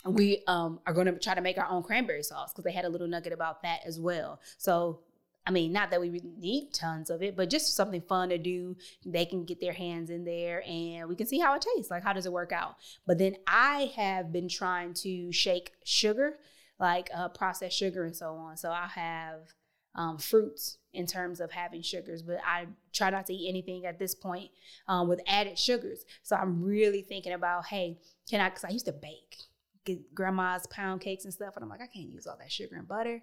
we 0.04 0.42
um, 0.47 0.80
are 0.87 0.92
going 0.92 1.06
to 1.06 1.18
try 1.18 1.35
to 1.35 1.40
make 1.40 1.59
our 1.59 1.68
own 1.68 1.82
cranberry 1.82 2.23
sauce 2.23 2.52
because 2.52 2.64
they 2.64 2.73
had 2.73 2.85
a 2.85 2.88
little 2.88 3.06
nugget 3.06 3.32
about 3.32 3.62
that 3.62 3.80
as 3.87 4.00
well. 4.00 4.40
So 4.59 5.00
I 5.47 5.50
mean, 5.50 5.73
not 5.73 5.90
that 5.90 6.00
we 6.00 6.21
need 6.38 6.73
tons 6.73 7.11
of 7.11 7.23
it, 7.23 7.37
but 7.37 7.50
just 7.50 7.75
something 7.75 8.00
fun 8.00 8.28
to 8.28 8.38
do. 8.38 8.76
They 9.04 9.25
can 9.25 9.44
get 9.44 9.61
their 9.61 9.73
hands 9.73 10.11
in 10.11 10.25
there 10.25 10.62
and 10.68 11.09
we 11.09 11.16
can 11.16 11.26
see 11.26 11.40
how 11.40 11.54
it 11.54 11.66
tastes. 11.75 11.90
Like, 11.90 12.04
how 12.04 12.12
does 12.12 12.26
it 12.26 12.32
work 12.32 12.52
out? 12.52 12.76
But 13.06 13.18
then 13.18 13.35
I 13.47 13.92
have 13.97 14.32
been 14.32 14.49
trying 14.49 14.94
to 14.94 15.32
shake 15.32 15.73
sugar, 15.85 16.38
like 16.78 17.11
uh, 17.12 17.28
processed 17.28 17.76
sugar 17.76 18.04
and 18.04 18.14
so 18.14 18.35
on. 18.35 18.56
So 18.56 18.71
I 18.71 18.87
have 18.87 19.52
um, 19.97 20.16
fruits 20.18 20.78
in 20.92 21.06
terms 21.06 21.40
of 21.40 21.50
having 21.50 21.82
sugars, 21.82 22.23
but 22.23 22.38
I 22.47 22.66
try 22.92 23.11
not 23.11 23.26
to 23.26 23.35
eat 23.35 23.49
anything 23.49 23.85
at 23.85 23.99
this 23.99 24.14
point 24.14 24.50
um, 24.87 25.09
with 25.09 25.21
added 25.26 25.59
sugars. 25.59 26.04
So 26.23 26.37
I'm 26.37 26.62
really 26.62 27.02
thinking 27.02 27.32
about, 27.32 27.66
hey, 27.66 27.99
can 28.30 28.40
I, 28.40 28.49
because 28.49 28.64
I 28.64 28.68
used 28.68 28.87
to 28.87 28.92
bake, 28.92 29.38
get 29.85 30.15
grandma's 30.15 30.67
pound 30.69 31.01
cakes 31.01 31.25
and 31.25 31.33
stuff. 31.33 31.55
And 31.57 31.65
I'm 31.65 31.71
like, 31.71 31.81
I 31.81 31.87
can't 31.87 32.11
use 32.11 32.27
all 32.27 32.37
that 32.39 32.53
sugar 32.53 32.77
and 32.77 32.89
butter. 32.89 33.23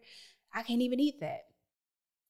I 0.53 0.63
can't 0.63 0.81
even 0.81 0.99
eat 0.99 1.19
that. 1.19 1.41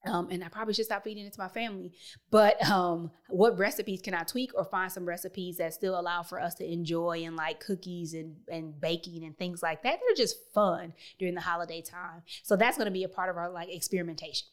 Um, 0.05 0.29
and 0.31 0.43
I 0.43 0.47
probably 0.47 0.73
should 0.73 0.85
stop 0.85 1.03
feeding 1.03 1.25
it 1.25 1.33
to 1.33 1.41
my 1.41 1.49
family. 1.49 1.91
But 2.31 2.63
um, 2.69 3.11
what 3.27 3.57
recipes 3.57 4.01
can 4.01 4.13
I 4.13 4.23
tweak 4.23 4.51
or 4.55 4.63
find 4.63 4.91
some 4.91 5.05
recipes 5.05 5.57
that 5.57 5.73
still 5.73 5.99
allow 5.99 6.23
for 6.23 6.39
us 6.39 6.55
to 6.55 6.71
enjoy 6.71 7.23
and 7.25 7.35
like 7.35 7.59
cookies 7.59 8.13
and, 8.13 8.37
and 8.49 8.79
baking 8.79 9.25
and 9.25 9.37
things 9.37 9.61
like 9.61 9.83
that? 9.83 9.99
that 9.99 10.13
are 10.13 10.15
just 10.15 10.37
fun 10.53 10.93
during 11.17 11.35
the 11.35 11.41
holiday 11.41 11.81
time. 11.81 12.23
So 12.43 12.55
that's 12.55 12.77
going 12.77 12.85
to 12.85 12.91
be 12.91 13.03
a 13.03 13.09
part 13.09 13.29
of 13.29 13.35
our 13.35 13.49
like 13.49 13.69
experimentation. 13.69 14.47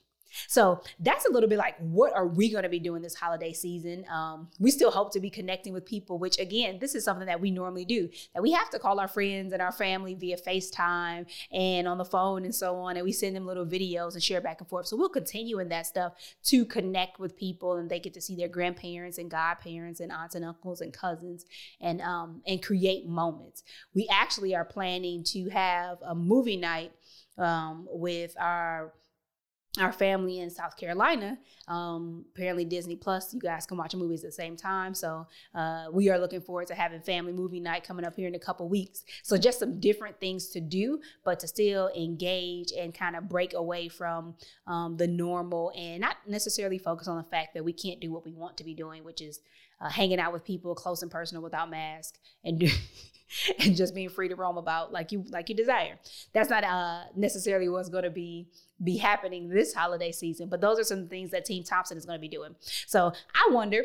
So 0.48 0.80
that's 1.00 1.26
a 1.26 1.32
little 1.32 1.48
bit 1.48 1.58
like 1.58 1.76
what 1.78 2.14
are 2.14 2.26
we 2.26 2.50
going 2.50 2.62
to 2.62 2.68
be 2.68 2.78
doing 2.78 3.02
this 3.02 3.14
holiday 3.14 3.52
season? 3.52 4.04
Um, 4.10 4.48
we 4.58 4.70
still 4.70 4.90
hope 4.90 5.12
to 5.12 5.20
be 5.20 5.30
connecting 5.30 5.72
with 5.72 5.86
people, 5.86 6.18
which 6.18 6.38
again, 6.38 6.78
this 6.78 6.94
is 6.94 7.04
something 7.04 7.26
that 7.26 7.40
we 7.40 7.50
normally 7.50 7.84
do. 7.84 8.08
That 8.34 8.42
we 8.42 8.52
have 8.52 8.70
to 8.70 8.78
call 8.78 9.00
our 9.00 9.08
friends 9.08 9.52
and 9.52 9.62
our 9.62 9.72
family 9.72 10.14
via 10.14 10.36
FaceTime 10.36 11.26
and 11.52 11.88
on 11.88 11.98
the 11.98 12.04
phone 12.04 12.44
and 12.44 12.54
so 12.54 12.76
on, 12.76 12.96
and 12.96 13.04
we 13.04 13.12
send 13.12 13.36
them 13.36 13.46
little 13.46 13.66
videos 13.66 14.14
and 14.14 14.22
share 14.22 14.40
back 14.40 14.60
and 14.60 14.68
forth. 14.68 14.86
So 14.86 14.96
we'll 14.96 15.08
continue 15.08 15.58
in 15.58 15.68
that 15.70 15.86
stuff 15.86 16.12
to 16.44 16.64
connect 16.64 17.18
with 17.18 17.36
people, 17.36 17.76
and 17.76 17.90
they 17.90 18.00
get 18.00 18.14
to 18.14 18.20
see 18.20 18.36
their 18.36 18.48
grandparents 18.48 19.18
and 19.18 19.30
godparents 19.30 20.00
and 20.00 20.12
aunts 20.12 20.34
and 20.34 20.44
uncles 20.44 20.80
and 20.80 20.92
cousins, 20.92 21.44
and 21.80 22.00
um, 22.00 22.42
and 22.46 22.62
create 22.62 23.06
moments. 23.06 23.62
We 23.94 24.08
actually 24.10 24.54
are 24.54 24.64
planning 24.64 25.24
to 25.24 25.48
have 25.50 25.98
a 26.02 26.14
movie 26.14 26.56
night 26.56 26.92
um, 27.38 27.86
with 27.90 28.34
our 28.38 28.92
our 29.78 29.92
family 29.92 30.40
in 30.40 30.50
South 30.50 30.76
Carolina. 30.76 31.38
Um, 31.68 32.24
apparently, 32.34 32.64
Disney 32.64 32.96
Plus, 32.96 33.34
you 33.34 33.40
guys 33.40 33.66
can 33.66 33.76
watch 33.76 33.94
movies 33.94 34.24
at 34.24 34.28
the 34.28 34.32
same 34.32 34.56
time. 34.56 34.94
So 34.94 35.26
uh, 35.54 35.86
we 35.92 36.08
are 36.10 36.18
looking 36.18 36.40
forward 36.40 36.68
to 36.68 36.74
having 36.74 37.00
family 37.00 37.32
movie 37.32 37.60
night 37.60 37.84
coming 37.84 38.04
up 38.04 38.16
here 38.16 38.28
in 38.28 38.34
a 38.34 38.38
couple 38.38 38.68
weeks. 38.68 39.04
So 39.22 39.36
just 39.36 39.58
some 39.58 39.80
different 39.80 40.20
things 40.20 40.48
to 40.48 40.60
do, 40.60 41.00
but 41.24 41.40
to 41.40 41.48
still 41.48 41.90
engage 41.96 42.72
and 42.72 42.94
kind 42.94 43.16
of 43.16 43.28
break 43.28 43.54
away 43.54 43.88
from 43.88 44.34
um, 44.66 44.96
the 44.96 45.06
normal 45.06 45.72
and 45.76 46.00
not 46.00 46.16
necessarily 46.26 46.78
focus 46.78 47.08
on 47.08 47.16
the 47.16 47.24
fact 47.24 47.54
that 47.54 47.64
we 47.64 47.72
can't 47.72 48.00
do 48.00 48.12
what 48.12 48.24
we 48.24 48.32
want 48.32 48.56
to 48.58 48.64
be 48.64 48.74
doing, 48.74 49.04
which 49.04 49.20
is 49.20 49.40
uh, 49.80 49.88
hanging 49.88 50.18
out 50.18 50.32
with 50.32 50.44
people 50.44 50.74
close 50.74 51.02
and 51.02 51.10
personal 51.10 51.42
without 51.42 51.70
mask 51.70 52.18
and 52.44 52.58
do, 52.60 52.68
and 53.58 53.76
just 53.76 53.94
being 53.94 54.08
free 54.08 54.28
to 54.28 54.36
roam 54.36 54.56
about 54.56 54.92
like 54.92 55.12
you 55.12 55.24
like 55.30 55.48
you 55.48 55.54
desire. 55.54 55.98
That's 56.32 56.50
not 56.50 56.64
uh, 56.64 57.04
necessarily 57.14 57.68
what's 57.68 57.88
going 57.88 58.04
to 58.04 58.10
be 58.10 58.48
be 58.82 58.96
happening 58.96 59.48
this 59.48 59.74
holiday 59.74 60.12
season, 60.12 60.48
but 60.48 60.60
those 60.60 60.78
are 60.78 60.84
some 60.84 61.08
things 61.08 61.30
that 61.30 61.44
Team 61.44 61.64
Thompson 61.64 61.96
is 61.96 62.04
going 62.04 62.18
to 62.18 62.20
be 62.20 62.28
doing. 62.28 62.54
So 62.86 63.12
I 63.34 63.52
wonder 63.52 63.82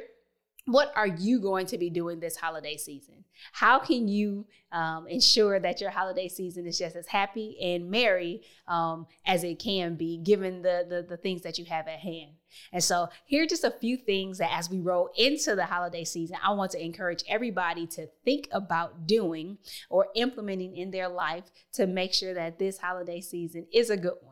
what 0.66 0.92
are 0.96 1.08
you 1.08 1.40
going 1.40 1.66
to 1.68 1.78
be 1.78 1.90
doing 1.90 2.20
this 2.20 2.36
holiday 2.36 2.78
season? 2.78 3.24
How 3.52 3.80
can 3.80 4.08
you 4.08 4.46
um, 4.72 5.08
ensure 5.08 5.60
that 5.60 5.82
your 5.82 5.90
holiday 5.90 6.28
season 6.28 6.68
is 6.68 6.78
just 6.78 6.96
as 6.96 7.08
happy 7.08 7.58
and 7.62 7.90
merry 7.90 8.42
um, 8.68 9.08
as 9.26 9.44
it 9.44 9.58
can 9.60 9.96
be, 9.96 10.18
given 10.18 10.62
the, 10.62 10.86
the, 10.88 11.02
the 11.02 11.18
things 11.18 11.42
that 11.42 11.58
you 11.58 11.66
have 11.66 11.88
at 11.88 12.00
hand? 12.00 12.32
And 12.72 12.84
so, 12.84 13.10
here 13.26 13.44
are 13.44 13.48
just 13.48 13.64
a 13.64 13.72
few 13.72 13.98
things 13.98 14.38
that 14.38 14.52
as 14.52 14.70
we 14.70 14.80
roll 14.80 15.10
into 15.18 15.56
the 15.56 15.66
holiday 15.66 16.04
season, 16.04 16.38
I 16.44 16.52
want 16.52 16.72
to 16.72 16.84
encourage 16.84 17.24
everybody 17.28 17.88
to 17.88 18.08
think 18.24 18.48
about 18.52 19.08
doing 19.08 19.58
or 19.90 20.08
implementing 20.16 20.76
in 20.76 20.92
their 20.92 21.08
life 21.08 21.46
to 21.74 21.88
make 21.88 22.14
sure 22.14 22.34
that 22.34 22.60
this 22.60 22.78
holiday 22.78 23.22
season 23.22 23.66
is 23.74 23.90
a 23.90 23.98
good 23.98 24.18
one. 24.22 24.31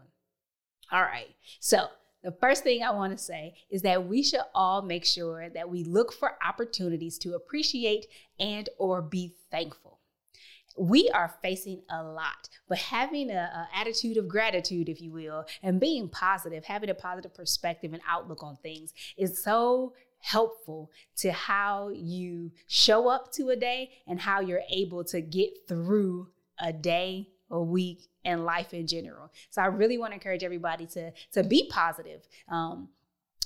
All 0.91 1.01
right. 1.01 1.35
So, 1.59 1.87
the 2.23 2.31
first 2.33 2.63
thing 2.63 2.83
I 2.83 2.91
want 2.91 3.17
to 3.17 3.23
say 3.23 3.53
is 3.69 3.81
that 3.83 4.07
we 4.07 4.23
should 4.23 4.41
all 4.53 4.81
make 4.81 5.05
sure 5.05 5.49
that 5.49 5.69
we 5.69 5.85
look 5.85 6.11
for 6.11 6.37
opportunities 6.45 7.17
to 7.19 7.35
appreciate 7.35 8.07
and 8.39 8.67
or 8.77 9.01
be 9.01 9.35
thankful. 9.49 9.99
We 10.77 11.09
are 11.11 11.33
facing 11.41 11.81
a 11.89 12.03
lot, 12.03 12.49
but 12.67 12.77
having 12.77 13.31
an 13.31 13.49
attitude 13.73 14.17
of 14.17 14.27
gratitude, 14.27 14.89
if 14.89 15.01
you 15.01 15.11
will, 15.11 15.45
and 15.63 15.79
being 15.79 16.09
positive, 16.09 16.65
having 16.65 16.89
a 16.89 16.93
positive 16.93 17.33
perspective 17.33 17.93
and 17.93 18.01
outlook 18.07 18.43
on 18.43 18.57
things 18.57 18.93
is 19.17 19.41
so 19.41 19.93
helpful 20.19 20.91
to 21.17 21.31
how 21.31 21.89
you 21.89 22.51
show 22.67 23.07
up 23.07 23.31
to 23.33 23.49
a 23.49 23.55
day 23.55 23.91
and 24.07 24.19
how 24.19 24.41
you're 24.41 24.61
able 24.69 25.03
to 25.05 25.21
get 25.21 25.49
through 25.67 26.27
a 26.59 26.73
day, 26.73 27.29
a 27.51 27.61
week, 27.61 28.09
and 28.25 28.45
life 28.45 28.73
in 28.73 28.87
general. 28.87 29.31
So 29.49 29.61
I 29.61 29.65
really 29.65 29.97
want 29.97 30.11
to 30.11 30.15
encourage 30.15 30.43
everybody 30.43 30.85
to 30.87 31.11
to 31.33 31.43
be 31.43 31.69
positive. 31.69 32.27
Um, 32.49 32.89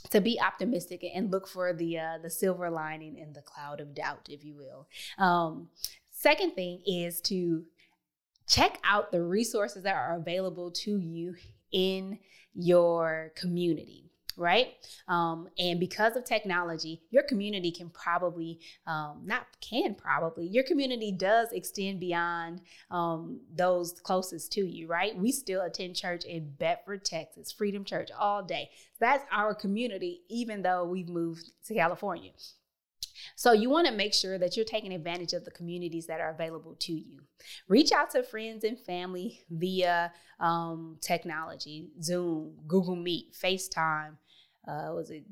to 0.10 0.19
be 0.19 0.39
optimistic 0.39 1.03
and 1.15 1.31
look 1.31 1.48
for 1.48 1.74
the 1.74 1.98
uh, 1.98 2.17
the 2.22 2.29
silver 2.29 2.69
lining 2.69 3.17
in 3.17 3.33
the 3.33 3.41
cloud 3.41 3.79
of 3.79 3.95
doubt, 3.95 4.27
if 4.29 4.43
you 4.43 4.55
will. 4.55 4.88
Um, 5.17 5.69
second 6.12 6.55
thing 6.55 6.81
is 6.86 7.22
to 7.22 7.63
check 8.48 8.79
out 8.83 9.12
the 9.12 9.22
resources 9.22 9.83
that 9.83 9.95
are 9.95 10.15
available 10.15 10.72
to 10.72 10.98
you 10.98 11.36
in 11.72 12.19
your 12.53 13.31
community 13.36 14.12
right? 14.37 14.73
Um, 15.07 15.49
and 15.57 15.79
because 15.79 16.15
of 16.15 16.25
technology, 16.25 17.01
your 17.11 17.23
community 17.23 17.71
can 17.71 17.89
probably, 17.89 18.59
um, 18.87 19.21
not 19.25 19.47
can 19.61 19.95
probably, 19.95 20.47
your 20.47 20.63
community 20.63 21.11
does 21.11 21.51
extend 21.51 21.99
beyond 21.99 22.61
um, 22.91 23.41
those 23.55 23.93
closest 24.01 24.51
to 24.53 24.61
you, 24.61 24.87
right? 24.87 25.15
We 25.15 25.31
still 25.31 25.61
attend 25.61 25.95
church 25.95 26.25
in 26.25 26.51
Bedford, 26.57 27.05
Texas, 27.05 27.51
Freedom 27.51 27.83
Church 27.83 28.09
all 28.17 28.43
day. 28.43 28.69
That's 28.99 29.25
our 29.31 29.53
community, 29.53 30.21
even 30.29 30.61
though 30.61 30.85
we've 30.85 31.09
moved 31.09 31.51
to 31.67 31.73
California. 31.73 32.31
So 33.35 33.51
you 33.53 33.69
want 33.69 33.87
to 33.87 33.93
make 33.93 34.13
sure 34.13 34.37
that 34.37 34.55
you're 34.55 34.65
taking 34.65 34.93
advantage 34.93 35.33
of 35.33 35.45
the 35.45 35.51
communities 35.51 36.07
that 36.07 36.19
are 36.19 36.29
available 36.29 36.75
to 36.81 36.93
you. 36.93 37.21
Reach 37.67 37.91
out 37.91 38.11
to 38.11 38.23
friends 38.23 38.63
and 38.63 38.79
family 38.79 39.41
via 39.49 40.11
um, 40.39 40.97
technology, 41.01 41.89
Zoom, 42.01 42.53
Google 42.67 42.95
Meet, 42.95 43.33
FaceTime, 43.33 44.17
uh, 44.67 44.91
was 44.93 45.12
it 45.12 45.24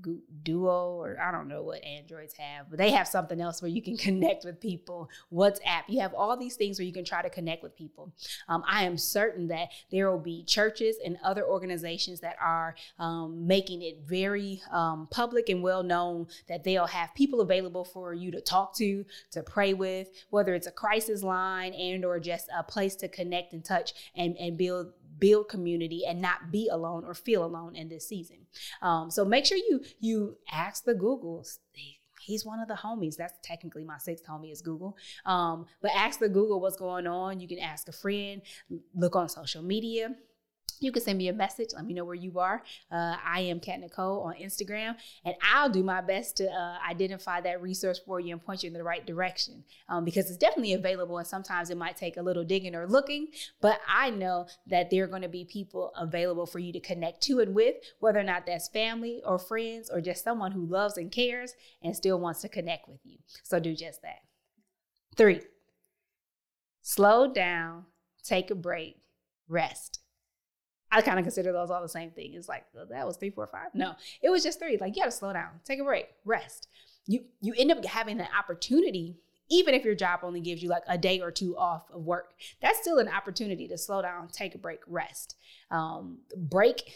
Duo 0.44 1.02
or 1.02 1.18
I 1.20 1.32
don't 1.32 1.48
know 1.48 1.64
what 1.64 1.84
Androids 1.84 2.34
have, 2.38 2.70
but 2.70 2.78
they 2.78 2.92
have 2.92 3.08
something 3.08 3.40
else 3.40 3.62
where 3.62 3.70
you 3.70 3.82
can 3.82 3.98
connect 4.12 4.44
with 4.44 4.60
people. 4.60 5.10
WhatsApp, 5.32 5.84
you 5.88 6.02
have 6.02 6.14
all 6.14 6.36
these 6.38 6.56
things 6.56 6.80
where 6.80 6.86
you 6.86 6.94
can 6.94 7.06
try 7.06 7.22
to 7.22 7.30
connect 7.30 7.64
with 7.64 7.76
people. 7.76 8.14
Um, 8.50 8.64
I 8.68 8.84
am 8.84 8.98
certain 8.98 9.48
that 9.48 9.70
there 9.90 10.12
will 10.12 10.20
be 10.20 10.44
churches 10.44 10.98
and 11.04 11.18
other 11.24 11.46
organizations 11.46 12.20
that 12.22 12.36
are 12.42 12.76
um, 13.00 13.48
making 13.48 13.82
it 13.82 14.00
very 14.06 14.62
um, 14.72 15.08
public 15.12 15.50
and 15.50 15.64
well 15.64 15.84
known 15.84 16.28
that 16.50 16.64
they'll 16.64 16.88
have 16.88 17.14
people 17.16 17.42
available 17.42 17.86
for 17.86 18.14
you 18.14 18.32
to 18.32 18.42
talk 18.42 18.76
to, 18.76 19.06
to 19.32 19.44
pray 19.44 19.74
with, 19.74 20.10
whether 20.30 20.54
it's 20.54 20.68
a 20.68 20.72
crisis 20.72 21.24
line 21.24 21.74
and 21.74 22.04
or 22.04 22.20
just 22.20 22.48
a 22.58 22.64
place 22.64 22.96
to 22.96 23.08
connect 23.08 23.54
and 23.54 23.64
touch 23.64 23.94
and, 24.16 24.36
and 24.38 24.58
build 24.58 24.92
build 25.22 25.48
community 25.48 26.04
and 26.06 26.22
not 26.22 26.52
be 26.52 26.68
alone 26.68 27.06
or 27.06 27.14
feel 27.14 27.46
alone 27.46 27.78
in 27.78 27.88
this 27.88 28.06
season. 28.06 28.40
Um, 28.82 29.10
so 29.10 29.24
make 29.24 29.46
sure 29.46 29.58
you 29.58 29.82
you 30.02 30.38
ask 30.52 30.84
the 30.84 30.96
Googles. 30.96 31.60
He's 32.20 32.46
one 32.46 32.60
of 32.60 32.68
the 32.68 32.76
homies. 32.76 33.16
That's 33.16 33.34
technically 33.42 33.86
my 33.86 33.98
sixth 33.98 34.26
homie 34.28 34.52
is 34.52 34.62
Google. 34.62 34.98
Um, 35.26 35.66
but 35.82 35.92
ask 35.96 36.20
the 36.20 36.30
Google 36.30 36.60
what's 36.60 36.78
going 36.78 37.08
on. 37.08 37.40
You 37.40 37.48
can 37.48 37.60
ask 37.60 37.88
a 37.88 37.94
friend. 37.94 38.42
Look 38.94 39.16
on 39.16 39.30
social 39.30 39.64
media 39.64 40.16
you 40.82 40.92
can 40.92 41.02
send 41.02 41.18
me 41.18 41.28
a 41.30 41.34
message. 41.34 41.70
Let 41.74 41.86
me 41.86 41.94
know 41.94 42.04
where 42.04 42.16
you 42.16 42.40
are. 42.40 42.64
Uh, 42.92 43.16
I 43.24 43.42
am 43.42 43.60
Kat 43.60 43.80
Nicole 43.80 44.22
on 44.22 44.34
Instagram, 44.36 44.96
and 45.24 45.36
I'll 45.42 45.70
do 45.70 45.84
my 45.84 46.02
best 46.02 46.38
to 46.38 46.48
uh, 46.50 46.78
identify 46.90 47.40
that 47.42 47.62
resource 47.62 48.00
for 48.00 48.20
you 48.20 48.34
and 48.34 48.44
point 48.44 48.64
you 48.64 48.68
in 48.68 48.74
the 48.74 48.84
right 48.84 49.06
direction 49.06 49.64
um, 49.88 50.04
because 50.04 50.28
it's 50.28 50.38
definitely 50.38 50.74
available. 50.74 51.20
And 51.20 51.28
sometimes 51.28 51.70
it 51.70 51.78
might 51.78 51.98
take 51.98 52.18
a 52.18 52.22
little 52.22 52.44
digging 52.44 52.76
or 52.76 52.88
looking, 52.88 53.28
but 53.62 53.80
I 53.88 54.10
know 54.10 54.48
that 54.68 54.90
there 54.90 55.04
are 55.04 55.08
going 55.08 55.22
to 55.22 55.30
be 55.30 55.46
people 55.46 55.94
available 55.96 56.46
for 56.46 56.60
you 56.60 56.74
to 56.74 56.80
connect 56.80 57.22
to 57.24 57.40
and 57.40 57.54
with, 57.54 57.76
whether 58.00 58.20
or 58.20 58.24
not 58.24 58.46
that's 58.46 58.68
family 58.68 59.22
or 59.26 59.38
friends 59.38 59.90
or 59.90 60.02
just 60.02 60.24
someone 60.24 60.52
who 60.52 60.66
loves 60.66 60.98
and 60.98 61.12
cares 61.12 61.54
and 61.84 61.96
still 61.96 62.20
wants 62.20 62.42
to 62.42 62.50
connect 62.50 62.90
with 62.90 63.00
you. 63.04 63.18
So 63.44 63.60
do 63.60 63.76
just 63.76 64.02
that. 64.02 64.22
Three, 65.16 65.42
slow 66.82 67.32
down, 67.32 67.86
take 68.24 68.50
a 68.50 68.56
break, 68.56 68.98
rest. 69.48 70.01
I 70.92 71.02
kind 71.02 71.18
of 71.18 71.26
consider 71.26 71.52
those 71.52 71.72
all 71.72 71.82
the 71.82 71.90
same 71.90 72.12
thing. 72.12 72.34
It's 72.34 72.50
like 72.50 72.66
well, 72.74 72.86
that 72.90 73.08
was 73.08 73.18
three, 73.18 73.30
four, 73.30 73.48
five. 73.48 73.74
No, 73.74 73.94
it 74.22 74.30
was 74.30 74.44
just 74.44 74.60
three. 74.60 74.78
Like 74.78 74.96
you 74.96 75.02
got 75.02 75.12
to 75.12 75.18
slow 75.18 75.34
down, 75.34 75.50
take 75.64 75.80
a 75.80 75.84
break, 75.84 76.10
rest. 76.26 76.68
You 77.08 77.24
you 77.42 77.54
end 77.58 77.72
up 77.72 77.84
having 77.86 78.20
an 78.20 78.28
opportunity 78.38 79.18
even 79.52 79.76
if 79.76 79.84
your 79.84 79.96
job 79.96 80.22
only 80.24 80.40
gives 80.40 80.64
you 80.64 80.70
like 80.70 80.84
a 80.88 80.98
day 80.98 81.20
or 81.20 81.30
two 81.30 81.58
off 81.58 81.92
of 81.92 82.02
work, 82.04 82.34
that's 82.62 82.80
still 82.80 82.98
an 83.00 83.10
opportunity 83.10 83.68
to 83.68 83.78
slow 83.78 84.02
down, 84.02 84.30
take 84.30 84.56
a 84.56 84.58
break, 84.58 84.80
rest. 84.88 85.36
Um, 85.70 86.20
break 86.36 86.94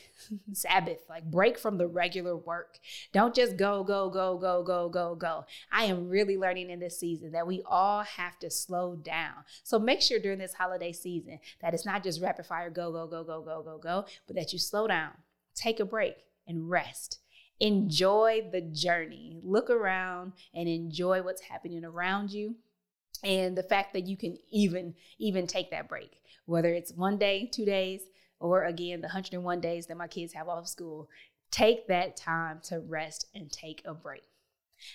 Sabbath, 0.53 0.99
like 1.09 1.29
break 1.29 1.59
from 1.59 1.77
the 1.77 1.87
regular 1.87 2.35
work. 2.35 2.79
Don't 3.11 3.35
just 3.35 3.57
go, 3.57 3.83
go, 3.83 4.09
go, 4.09 4.37
go, 4.37 4.63
go, 4.63 4.89
go, 4.89 5.15
go. 5.15 5.45
I 5.71 5.85
am 5.85 6.07
really 6.07 6.37
learning 6.37 6.69
in 6.69 6.79
this 6.79 6.97
season 6.97 7.33
that 7.33 7.45
we 7.45 7.61
all 7.65 8.03
have 8.03 8.39
to 8.39 8.49
slow 8.49 8.95
down. 8.95 9.43
So 9.63 9.77
make 9.77 10.01
sure 10.01 10.19
during 10.19 10.39
this 10.39 10.53
holiday 10.53 10.93
season 10.93 11.39
that 11.61 11.73
it's 11.73 11.85
not 11.85 12.03
just 12.03 12.21
rapid 12.21 12.45
fire, 12.45 12.69
go, 12.69 12.91
go, 12.91 13.05
go, 13.05 13.23
go, 13.23 13.41
go, 13.41 13.61
go, 13.63 13.77
go, 13.77 14.05
but 14.27 14.35
that 14.37 14.53
you 14.53 14.59
slow 14.59 14.87
down, 14.87 15.11
take 15.55 15.79
a 15.81 15.85
break, 15.85 16.15
and 16.47 16.69
rest 16.69 17.19
enjoy 17.59 18.49
the 18.51 18.61
journey. 18.61 19.39
Look 19.43 19.69
around 19.69 20.33
and 20.53 20.67
enjoy 20.67 21.21
what's 21.21 21.41
happening 21.41 21.85
around 21.85 22.31
you 22.31 22.55
and 23.23 23.57
the 23.57 23.63
fact 23.63 23.93
that 23.93 24.05
you 24.07 24.17
can 24.17 24.37
even 24.51 24.93
even 25.19 25.47
take 25.47 25.71
that 25.71 25.89
break. 25.89 26.21
Whether 26.45 26.73
it's 26.73 26.93
one 26.93 27.17
day 27.17 27.49
two 27.51 27.65
days 27.65 28.01
or 28.39 28.65
again 28.65 29.01
the 29.01 29.07
101 29.07 29.61
days 29.61 29.87
that 29.87 29.97
my 29.97 30.07
kids 30.07 30.33
have 30.33 30.49
off 30.49 30.67
school 30.67 31.09
take 31.51 31.87
that 31.87 32.17
time 32.17 32.59
to 32.63 32.79
rest 32.81 33.27
and 33.33 33.51
take 33.51 33.81
a 33.85 33.93
break. 33.93 34.23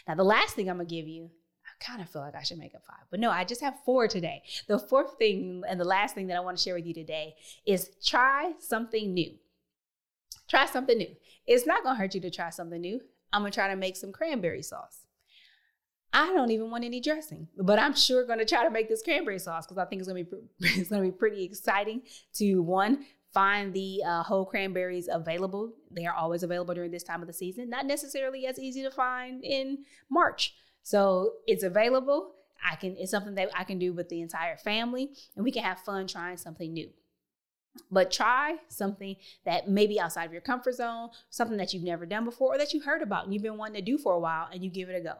Now 0.06 0.14
the 0.14 0.24
last 0.24 0.54
thing 0.54 0.68
i'm 0.68 0.76
gonna 0.76 0.88
give 0.88 1.08
you 1.08 1.30
i 1.64 1.84
kind 1.84 2.02
of 2.02 2.10
feel 2.10 2.22
like 2.22 2.34
i 2.34 2.42
should 2.42 2.58
make 2.58 2.74
it 2.74 2.82
five 2.86 3.06
but 3.10 3.20
no 3.20 3.30
i 3.30 3.44
just 3.44 3.62
have 3.62 3.74
four 3.84 4.06
today. 4.06 4.42
The 4.68 4.78
fourth 4.78 5.16
thing 5.18 5.62
and 5.66 5.80
the 5.80 5.84
last 5.84 6.14
thing 6.14 6.26
that 6.26 6.36
i 6.36 6.40
want 6.40 6.58
to 6.58 6.62
share 6.62 6.74
with 6.74 6.86
you 6.86 6.94
today 6.94 7.34
is 7.66 7.90
try 8.04 8.52
something 8.58 9.14
new 9.14 9.32
try 10.50 10.66
something 10.66 10.98
new 10.98 11.14
it's 11.50 11.66
not 11.66 11.82
gonna 11.82 11.98
hurt 11.98 12.14
you 12.14 12.20
to 12.20 12.30
try 12.30 12.50
something 12.50 12.80
new. 12.80 13.00
I'm 13.32 13.42
gonna 13.42 13.50
try 13.50 13.68
to 13.68 13.76
make 13.76 13.96
some 13.96 14.12
cranberry 14.12 14.62
sauce. 14.62 15.00
I 16.12 16.32
don't 16.32 16.50
even 16.50 16.70
want 16.70 16.84
any 16.84 17.00
dressing, 17.00 17.48
but 17.56 17.78
I'm 17.78 17.94
sure 17.94 18.24
to 18.24 18.44
try 18.44 18.64
to 18.64 18.70
make 18.70 18.88
this 18.88 19.02
cranberry 19.02 19.38
sauce 19.40 19.66
because 19.66 19.78
I 19.78 19.84
think 19.84 20.00
it's 20.00 20.08
to 20.08 20.14
be 20.14 20.26
it's 20.60 20.88
to 20.90 21.00
be 21.00 21.10
pretty 21.10 21.44
exciting 21.44 22.02
to 22.34 22.62
one 22.62 23.04
find 23.32 23.72
the 23.74 24.02
uh, 24.04 24.22
whole 24.22 24.44
cranberries 24.44 25.08
available. 25.10 25.72
They 25.90 26.06
are 26.06 26.14
always 26.14 26.44
available 26.44 26.74
during 26.74 26.92
this 26.92 27.04
time 27.04 27.20
of 27.20 27.26
the 27.28 27.32
season. 27.32 27.68
Not 27.68 27.86
necessarily 27.86 28.46
as 28.46 28.58
easy 28.58 28.82
to 28.82 28.90
find 28.92 29.44
in 29.44 29.78
March, 30.08 30.54
so 30.82 31.32
it's 31.48 31.64
available. 31.64 32.34
I 32.64 32.76
can 32.76 32.96
it's 32.96 33.10
something 33.10 33.34
that 33.36 33.50
I 33.56 33.64
can 33.64 33.80
do 33.80 33.92
with 33.92 34.08
the 34.08 34.20
entire 34.20 34.56
family, 34.56 35.10
and 35.34 35.44
we 35.44 35.50
can 35.50 35.64
have 35.64 35.80
fun 35.80 36.06
trying 36.06 36.36
something 36.36 36.72
new. 36.72 36.90
But 37.90 38.10
try 38.10 38.56
something 38.68 39.16
that 39.44 39.68
may 39.68 39.86
be 39.86 40.00
outside 40.00 40.24
of 40.24 40.32
your 40.32 40.40
comfort 40.40 40.74
zone, 40.74 41.10
something 41.28 41.56
that 41.56 41.72
you've 41.72 41.82
never 41.82 42.06
done 42.06 42.24
before 42.24 42.54
or 42.54 42.58
that 42.58 42.72
you 42.72 42.80
heard 42.80 43.02
about 43.02 43.24
and 43.24 43.32
you've 43.32 43.42
been 43.42 43.56
wanting 43.56 43.84
to 43.84 43.90
do 43.90 43.98
for 43.98 44.14
a 44.14 44.18
while 44.18 44.48
and 44.52 44.64
you 44.64 44.70
give 44.70 44.88
it 44.88 44.96
a 44.96 45.00
go. 45.00 45.14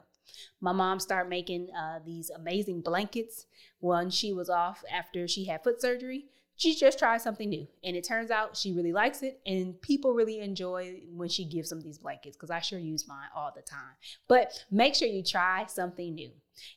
My 0.61 0.73
mom 0.73 1.01
started 1.01 1.29
making 1.29 1.69
uh, 1.75 2.01
these 2.05 2.31
amazing 2.31 2.83
blankets 2.83 3.47
when 3.81 4.11
she 4.11 4.33
was 4.33 4.49
off 4.51 4.85
after 4.93 5.27
she 5.27 5.47
had 5.47 5.63
foot 5.63 5.81
surgery. 5.81 6.27
She 6.57 6.75
just 6.75 6.99
tried 6.99 7.23
something 7.23 7.49
new, 7.49 7.67
and 7.83 7.97
it 7.97 8.05
turns 8.05 8.31
out 8.31 8.55
she 8.55 8.75
really 8.75 8.93
likes 8.93 9.23
it, 9.23 9.41
and 9.47 9.81
people 9.81 10.13
really 10.13 10.41
enjoy 10.41 11.01
when 11.11 11.31
she 11.31 11.47
gives 11.47 11.71
them 11.71 11.81
these 11.81 11.97
blankets 11.97 12.37
because 12.37 12.51
I 12.51 12.61
sure 12.61 12.79
use 12.79 13.09
mine 13.09 13.29
all 13.35 13.51
the 13.57 13.63
time. 13.63 13.95
But 14.29 14.63
make 14.71 14.95
sure 14.95 15.09
you 15.09 15.23
try 15.23 15.65
something 15.67 16.15
new. 16.15 16.31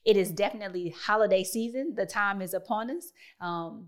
It 0.05 0.15
is 0.15 0.31
definitely 0.31 0.95
holiday 0.97 1.43
season. 1.43 1.95
The 1.95 2.05
time 2.05 2.41
is 2.41 2.53
upon 2.53 2.91
us. 2.91 3.11
Um, 3.41 3.87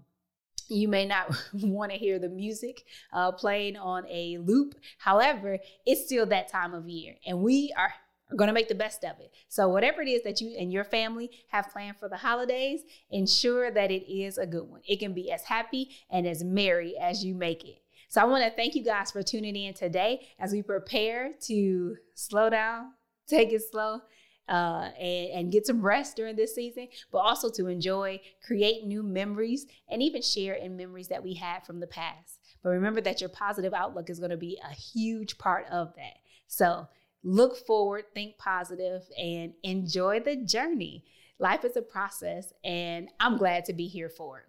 you 0.70 0.88
may 0.88 1.06
not 1.06 1.36
want 1.54 1.92
to 1.92 1.98
hear 1.98 2.20
the 2.20 2.30
music 2.30 2.84
uh, 3.14 3.32
playing 3.32 3.78
on 3.78 4.06
a 4.10 4.38
loop. 4.40 4.76
However, 4.98 5.60
it's 5.86 6.06
still 6.06 6.26
that 6.28 6.48
time 6.48 6.74
of 6.74 6.88
year, 6.88 7.16
and 7.26 7.42
we 7.42 7.74
are 7.78 7.94
going 8.36 8.48
to 8.48 8.54
make 8.54 8.68
the 8.68 8.76
best 8.76 9.04
of 9.04 9.20
it. 9.20 9.32
So, 9.50 9.68
whatever 9.68 10.02
it 10.02 10.08
is 10.08 10.24
that 10.24 10.42
you 10.42 10.56
and 10.58 10.72
your 10.72 10.84
family 10.84 11.30
have 11.50 11.70
planned 11.70 11.98
for 11.98 12.10
the 12.10 12.18
holidays, 12.18 12.82
ensure 13.12 13.72
that 13.72 13.92
it 13.92 14.12
is 14.12 14.38
a 14.38 14.48
good 14.48 14.68
one. 14.68 14.82
It 14.88 15.00
can 15.00 15.14
be 15.14 15.32
as 15.32 15.44
happy 15.44 15.90
and 16.10 16.26
as 16.26 16.44
merry 16.44 16.96
as 17.00 17.24
you 17.24 17.36
make 17.36 17.64
it. 17.66 17.82
So, 18.10 18.22
I 18.22 18.26
want 18.26 18.44
to 18.44 18.52
thank 18.52 18.76
you 18.76 18.84
guys 18.84 19.12
for 19.12 19.22
tuning 19.22 19.56
in 19.56 19.74
today 19.74 20.28
as 20.40 20.52
we 20.52 20.62
prepare 20.62 21.34
to 21.44 21.96
slow 22.16 22.50
down, 22.50 22.94
take 23.28 23.52
it 23.52 23.62
slow, 23.70 24.02
uh, 24.48 24.90
and, 25.00 25.30
and 25.32 25.52
get 25.52 25.66
some 25.66 25.82
rest 25.82 26.16
during 26.16 26.36
this 26.36 26.56
season, 26.56 26.88
but 27.12 27.20
also 27.20 27.50
to 27.52 27.68
enjoy, 27.68 28.20
create 28.46 28.86
new 28.86 29.04
memories, 29.04 29.66
and 29.90 30.02
even 30.02 30.22
share 30.22 30.54
in 30.54 30.78
memories 30.78 31.08
that 31.08 31.24
we 31.24 31.34
had 31.34 31.66
from 31.66 31.80
the 31.80 31.88
past. 31.88 32.40
But 32.64 32.70
remember 32.72 33.02
that 33.02 33.22
your 33.22 33.30
positive 33.30 33.74
outlook 33.74 34.10
is 34.10 34.20
going 34.20 34.32
to 34.32 34.38
be 34.38 34.60
a 34.64 34.74
huge 34.74 35.38
part 35.38 35.68
of 35.70 35.94
that. 35.96 36.18
So 36.48 36.88
look 37.24 37.58
forward, 37.58 38.06
think 38.14 38.38
positive, 38.38 39.04
and 39.18 39.54
enjoy 39.64 40.20
the 40.20 40.36
journey. 40.36 41.06
Life 41.38 41.66
is 41.66 41.76
a 41.76 41.82
process, 41.82 42.54
and 42.64 43.10
I'm 43.20 43.38
glad 43.38 43.66
to 43.66 43.74
be 43.74 43.88
here 43.88 44.10
for 44.10 44.40
it. 44.40 44.46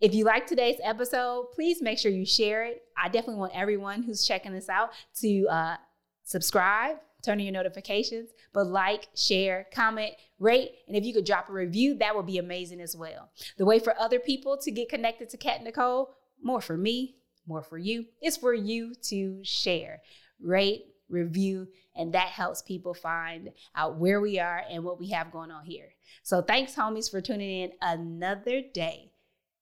If 0.00 0.14
you 0.14 0.24
like 0.24 0.48
today's 0.48 0.80
episode, 0.82 1.52
please 1.54 1.80
make 1.80 1.98
sure 1.98 2.10
you 2.10 2.26
share 2.26 2.64
it. 2.64 2.82
I 2.96 3.08
definitely 3.08 3.36
want 3.36 3.52
everyone 3.54 4.02
who's 4.02 4.26
checking 4.26 4.52
this 4.52 4.68
out 4.68 4.90
to 5.20 5.46
uh, 5.46 5.76
subscribe, 6.24 6.96
turn 7.22 7.38
on 7.38 7.44
your 7.44 7.52
notifications, 7.52 8.30
but 8.52 8.66
like, 8.66 9.08
share, 9.14 9.66
comment, 9.72 10.12
rate, 10.38 10.72
and 10.86 10.96
if 10.96 11.04
you 11.04 11.14
could 11.14 11.24
drop 11.24 11.48
a 11.48 11.52
review, 11.52 11.96
that 11.98 12.14
would 12.14 12.26
be 12.26 12.38
amazing 12.38 12.80
as 12.80 12.96
well. 12.96 13.30
The 13.56 13.64
way 13.64 13.78
for 13.78 13.98
other 13.98 14.18
people 14.18 14.58
to 14.58 14.70
get 14.70 14.88
connected 14.88 15.30
to 15.30 15.36
Kat 15.36 15.62
Nicole, 15.62 16.14
more 16.42 16.60
for 16.60 16.76
me, 16.76 17.16
more 17.46 17.62
for 17.62 17.78
you, 17.78 18.06
is 18.22 18.36
for 18.36 18.52
you 18.52 18.94
to 19.08 19.40
share, 19.42 20.02
rate, 20.40 20.86
review, 21.08 21.68
and 21.94 22.12
that 22.14 22.28
helps 22.28 22.62
people 22.62 22.94
find 22.94 23.50
out 23.76 23.98
where 23.98 24.20
we 24.20 24.38
are 24.38 24.62
and 24.70 24.84
what 24.84 24.98
we 24.98 25.10
have 25.10 25.30
going 25.30 25.50
on 25.50 25.64
here. 25.64 25.90
So 26.22 26.42
thanks, 26.42 26.74
homies, 26.74 27.10
for 27.10 27.20
tuning 27.20 27.62
in 27.62 27.72
another 27.80 28.62
day. 28.72 29.12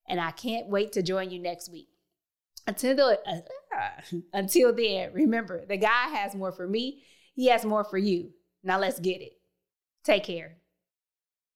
And 0.07 0.19
I 0.19 0.31
can't 0.31 0.67
wait 0.67 0.93
to 0.93 1.03
join 1.03 1.29
you 1.29 1.39
next 1.39 1.71
week. 1.71 1.89
Until 2.67 2.95
the, 2.95 3.19
uh, 3.27 4.17
until 4.33 4.73
then, 4.73 5.11
remember 5.13 5.65
the 5.65 5.77
guy 5.77 6.09
has 6.09 6.35
more 6.35 6.51
for 6.51 6.67
me 6.67 7.03
he 7.33 7.47
has 7.47 7.65
more 7.65 7.83
for 7.83 7.97
you. 7.97 8.31
Now 8.63 8.79
let's 8.79 8.99
get 8.99 9.21
it. 9.21 9.33
Take 10.03 10.23
care. 10.23 10.60